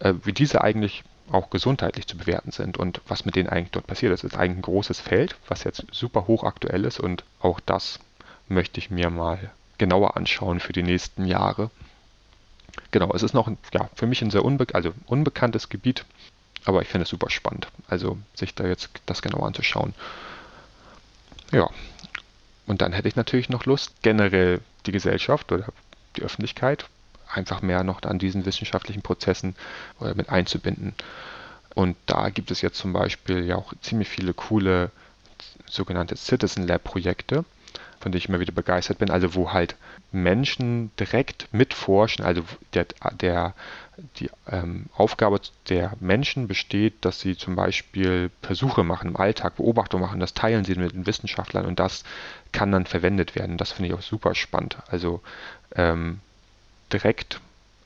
äh, 0.00 0.12
wie 0.22 0.32
diese 0.32 0.62
eigentlich 0.62 1.02
auch 1.32 1.48
gesundheitlich 1.48 2.06
zu 2.06 2.16
bewerten 2.16 2.50
sind 2.50 2.76
und 2.76 3.00
was 3.08 3.24
mit 3.24 3.36
denen 3.36 3.48
eigentlich 3.48 3.70
dort 3.70 3.86
passiert. 3.86 4.12
Das 4.12 4.24
ist 4.24 4.36
eigentlich 4.36 4.58
ein 4.58 4.62
großes 4.62 5.00
Feld, 5.00 5.36
was 5.48 5.64
jetzt 5.64 5.86
super 5.90 6.26
hochaktuell 6.26 6.84
ist 6.84 7.00
und 7.00 7.24
auch 7.40 7.60
das 7.60 8.00
möchte 8.48 8.78
ich 8.78 8.90
mir 8.90 9.10
mal 9.10 9.50
genauer 9.78 10.16
anschauen 10.16 10.60
für 10.60 10.72
die 10.72 10.82
nächsten 10.82 11.24
Jahre. 11.24 11.70
Genau, 12.90 13.12
es 13.14 13.22
ist 13.22 13.32
noch 13.32 13.48
ja, 13.72 13.88
für 13.94 14.06
mich 14.06 14.20
ein 14.20 14.30
sehr 14.30 14.44
unbe 14.44 14.66
also 14.74 14.92
unbekanntes 15.06 15.68
Gebiet, 15.68 16.04
aber 16.64 16.82
ich 16.82 16.88
finde 16.88 17.04
es 17.04 17.10
super 17.10 17.30
spannend, 17.30 17.68
also 17.88 18.18
sich 18.34 18.54
da 18.54 18.66
jetzt 18.66 18.90
das 19.06 19.22
genauer 19.22 19.46
anzuschauen. 19.46 19.94
Ja, 21.52 21.68
und 22.66 22.82
dann 22.82 22.92
hätte 22.92 23.08
ich 23.08 23.16
natürlich 23.16 23.48
noch 23.48 23.66
Lust, 23.66 23.94
generell 24.02 24.60
die 24.86 24.92
Gesellschaft 24.92 25.50
oder 25.52 25.66
die 26.16 26.22
Öffentlichkeit 26.22 26.86
einfach 27.32 27.62
mehr 27.62 27.84
noch 27.84 28.02
an 28.02 28.18
diesen 28.18 28.44
wissenschaftlichen 28.44 29.02
Prozessen 29.02 29.54
äh, 30.00 30.14
mit 30.14 30.30
einzubinden. 30.30 30.94
Und 31.74 31.96
da 32.06 32.30
gibt 32.30 32.50
es 32.50 32.62
jetzt 32.62 32.78
zum 32.78 32.92
Beispiel 32.92 33.44
ja 33.44 33.56
auch 33.56 33.72
ziemlich 33.80 34.08
viele 34.08 34.34
coole 34.34 34.90
sogenannte 35.66 36.16
Citizen 36.16 36.66
Lab 36.66 36.84
Projekte, 36.84 37.44
von 38.00 38.12
denen 38.12 38.18
ich 38.18 38.28
immer 38.28 38.40
wieder 38.40 38.52
begeistert 38.52 38.98
bin, 38.98 39.10
also 39.10 39.34
wo 39.34 39.52
halt 39.52 39.76
Menschen 40.10 40.90
direkt 40.98 41.52
mitforschen, 41.52 42.24
also 42.24 42.42
der, 42.74 42.86
der, 43.12 43.54
die 44.16 44.30
ähm, 44.50 44.86
Aufgabe 44.94 45.40
der 45.68 45.92
Menschen 46.00 46.48
besteht, 46.48 47.04
dass 47.04 47.20
sie 47.20 47.36
zum 47.36 47.56
Beispiel 47.56 48.30
Versuche 48.42 48.84
machen 48.84 49.10
im 49.10 49.16
Alltag, 49.16 49.56
Beobachtungen 49.56 50.02
machen, 50.02 50.20
das 50.20 50.34
teilen 50.34 50.64
sie 50.64 50.74
mit 50.74 50.92
den 50.92 51.06
Wissenschaftlern 51.06 51.66
und 51.66 51.80
das 51.80 52.04
kann 52.52 52.72
dann 52.72 52.86
verwendet 52.86 53.34
werden. 53.34 53.56
Das 53.56 53.72
finde 53.72 53.88
ich 53.88 53.94
auch 53.94 54.02
super 54.02 54.34
spannend. 54.34 54.78
Also 54.88 55.20
ähm, 55.74 56.20
direkt 56.92 57.40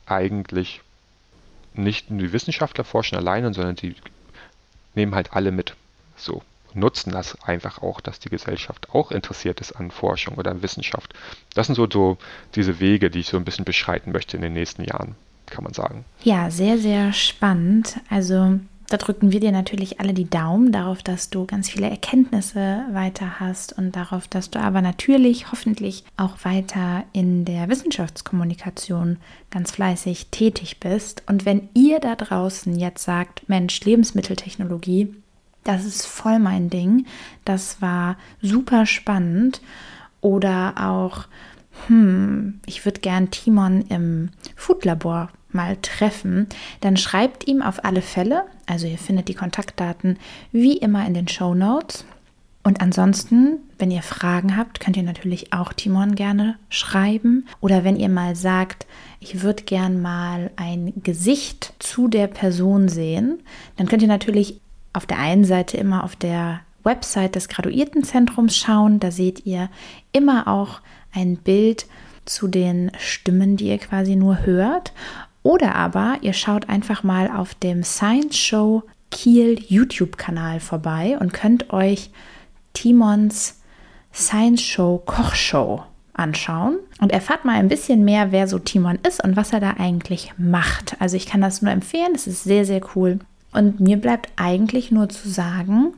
eigentlich 0.06 0.80
nicht 1.74 2.10
nur 2.10 2.20
die 2.20 2.32
Wissenschaftler 2.32 2.84
forschen 2.84 3.16
alleine, 3.16 3.52
sondern 3.52 3.76
die 3.76 3.96
nehmen 4.94 5.14
halt 5.14 5.32
alle 5.32 5.50
mit. 5.50 5.74
So 6.16 6.42
nutzen 6.74 7.12
das 7.12 7.40
einfach 7.42 7.82
auch, 7.82 8.00
dass 8.00 8.18
die 8.18 8.28
Gesellschaft 8.28 8.90
auch 8.90 9.10
interessiert 9.10 9.60
ist 9.60 9.72
an 9.72 9.90
Forschung 9.90 10.34
oder 10.36 10.50
an 10.50 10.62
Wissenschaft. 10.62 11.14
Das 11.54 11.66
sind 11.66 11.76
so, 11.76 11.88
so 11.90 12.18
diese 12.54 12.80
Wege, 12.80 13.10
die 13.10 13.20
ich 13.20 13.28
so 13.28 13.36
ein 13.36 13.44
bisschen 13.44 13.64
beschreiten 13.64 14.12
möchte 14.12 14.36
in 14.36 14.42
den 14.42 14.52
nächsten 14.52 14.84
Jahren, 14.84 15.14
kann 15.46 15.64
man 15.64 15.74
sagen. 15.74 16.04
Ja, 16.22 16.50
sehr, 16.50 16.78
sehr 16.78 17.12
spannend. 17.12 18.00
Also 18.10 18.58
da 18.88 18.98
drücken 18.98 19.32
wir 19.32 19.40
dir 19.40 19.50
natürlich 19.50 19.98
alle 20.00 20.12
die 20.12 20.28
Daumen 20.28 20.70
darauf, 20.70 21.02
dass 21.02 21.30
du 21.30 21.46
ganz 21.46 21.70
viele 21.70 21.88
Erkenntnisse 21.88 22.84
weiter 22.92 23.40
hast 23.40 23.72
und 23.76 23.96
darauf, 23.96 24.28
dass 24.28 24.50
du 24.50 24.60
aber 24.60 24.82
natürlich 24.82 25.50
hoffentlich 25.50 26.04
auch 26.16 26.36
weiter 26.44 27.04
in 27.12 27.44
der 27.44 27.68
Wissenschaftskommunikation 27.68 29.16
ganz 29.50 29.70
fleißig 29.72 30.26
tätig 30.30 30.80
bist. 30.80 31.22
Und 31.26 31.46
wenn 31.46 31.68
ihr 31.74 31.98
da 31.98 32.14
draußen 32.14 32.78
jetzt 32.78 33.04
sagt, 33.04 33.48
Mensch, 33.48 33.80
Lebensmitteltechnologie, 33.80 35.14
das 35.64 35.86
ist 35.86 36.06
voll 36.06 36.38
mein 36.38 36.68
Ding, 36.68 37.06
das 37.46 37.80
war 37.80 38.18
super 38.42 38.84
spannend 38.84 39.62
oder 40.20 40.74
auch, 40.76 41.24
hm, 41.86 42.60
ich 42.66 42.84
würde 42.84 43.00
gern 43.00 43.30
Timon 43.30 43.82
im 43.88 44.28
Foodlabor 44.56 45.30
mal 45.50 45.76
treffen, 45.82 46.48
dann 46.80 46.96
schreibt 46.96 47.46
ihm 47.46 47.62
auf 47.62 47.84
alle 47.84 48.02
Fälle, 48.02 48.44
also 48.66 48.86
ihr 48.86 48.98
findet 48.98 49.28
die 49.28 49.34
Kontaktdaten 49.34 50.18
wie 50.52 50.76
immer 50.76 51.06
in 51.06 51.14
den 51.14 51.28
Show 51.28 51.54
Notes. 51.54 52.04
Und 52.66 52.80
ansonsten, 52.80 53.58
wenn 53.78 53.90
ihr 53.90 54.02
Fragen 54.02 54.56
habt, 54.56 54.80
könnt 54.80 54.96
ihr 54.96 55.02
natürlich 55.02 55.52
auch 55.52 55.74
Timon 55.74 56.14
gerne 56.14 56.56
schreiben. 56.70 57.46
Oder 57.60 57.84
wenn 57.84 57.96
ihr 57.96 58.08
mal 58.08 58.36
sagt, 58.36 58.86
ich 59.20 59.42
würde 59.42 59.64
gern 59.64 60.00
mal 60.00 60.50
ein 60.56 60.94
Gesicht 61.02 61.74
zu 61.78 62.08
der 62.08 62.26
Person 62.26 62.88
sehen, 62.88 63.42
dann 63.76 63.86
könnt 63.86 64.00
ihr 64.00 64.08
natürlich 64.08 64.60
auf 64.94 65.04
der 65.04 65.18
einen 65.18 65.44
Seite 65.44 65.76
immer 65.76 66.04
auf 66.04 66.16
der 66.16 66.60
Website 66.84 67.34
des 67.34 67.48
Graduiertenzentrums 67.48 68.56
schauen. 68.56 68.98
Da 68.98 69.10
seht 69.10 69.44
ihr 69.44 69.68
immer 70.12 70.48
auch 70.48 70.80
ein 71.12 71.36
Bild 71.36 71.86
zu 72.24 72.48
den 72.48 72.90
Stimmen, 72.98 73.56
die 73.56 73.68
ihr 73.68 73.78
quasi 73.78 74.16
nur 74.16 74.44
hört. 74.46 74.92
Oder 75.42 75.74
aber 75.74 76.16
ihr 76.22 76.32
schaut 76.32 76.68
einfach 76.68 77.02
mal 77.02 77.30
auf 77.30 77.54
dem 77.54 77.82
Science 77.82 78.36
Show 78.36 78.82
Kiel 79.10 79.60
YouTube-Kanal 79.68 80.60
vorbei 80.60 81.16
und 81.20 81.32
könnt 81.32 81.72
euch 81.72 82.10
Timons 82.72 83.60
Science 84.12 84.62
Show 84.62 85.02
Kochshow 85.04 85.84
anschauen 86.14 86.78
und 87.00 87.12
erfahrt 87.12 87.44
mal 87.44 87.56
ein 87.56 87.68
bisschen 87.68 88.04
mehr, 88.04 88.32
wer 88.32 88.48
so 88.48 88.58
Timon 88.58 88.98
ist 89.06 89.22
und 89.22 89.36
was 89.36 89.52
er 89.52 89.60
da 89.60 89.74
eigentlich 89.78 90.32
macht. 90.38 91.00
Also 91.00 91.16
ich 91.16 91.26
kann 91.26 91.40
das 91.40 91.60
nur 91.60 91.72
empfehlen, 91.72 92.12
es 92.14 92.26
ist 92.26 92.44
sehr, 92.44 92.64
sehr 92.64 92.80
cool. 92.94 93.18
Und 93.52 93.80
mir 93.80 93.96
bleibt 93.96 94.30
eigentlich 94.36 94.90
nur 94.90 95.08
zu 95.08 95.28
sagen, 95.28 95.92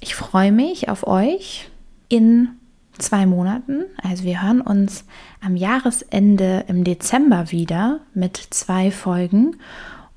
ich 0.00 0.14
freue 0.14 0.52
mich 0.52 0.88
auf 0.88 1.06
euch 1.06 1.68
in 2.08 2.50
zwei 2.98 3.26
Monaten. 3.26 3.84
Also 4.02 4.24
wir 4.24 4.42
hören 4.42 4.60
uns 4.60 5.04
am 5.44 5.56
Jahresende 5.56 6.64
im 6.68 6.84
Dezember 6.84 7.50
wieder 7.50 8.00
mit 8.14 8.36
zwei 8.36 8.90
Folgen. 8.90 9.56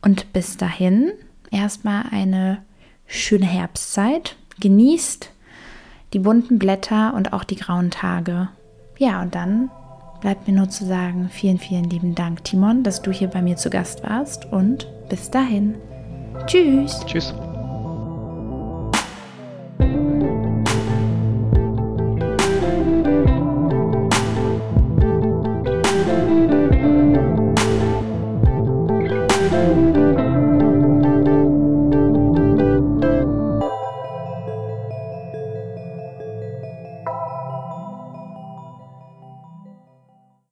Und 0.02 0.34
bis 0.34 0.58
dahin 0.58 1.12
erstmal 1.52 2.06
eine 2.12 2.60
schöne 3.08 3.46
Herbstzeit. 3.46 4.36
Genießt 4.60 5.30
die 6.14 6.20
bunten 6.20 6.60
Blätter 6.60 7.14
und 7.14 7.34
auch 7.34 7.44
die 7.44 7.56
grauen 7.56 7.92
Tage. 7.92 8.50
Ja, 8.98 9.22
und 9.22 9.36
dann 9.36 9.70
bleibt 10.22 10.48
mir 10.48 10.54
nur 10.54 10.70
zu 10.70 10.86
sagen, 10.86 11.30
vielen, 11.32 11.58
vielen 11.58 11.90
lieben 11.90 12.16
Dank, 12.16 12.44
Timon, 12.44 12.84
dass 12.84 13.02
du 13.02 13.12
hier 13.12 13.28
bei 13.28 13.42
mir 13.42 13.58
zu 13.58 13.70
Gast 13.70 14.04
warst. 14.04 14.46
Und 14.46 14.88
bis 15.10 15.32
dahin. 15.32 15.76
Tschüss. 16.46 17.02
Tschüss. 17.06 17.34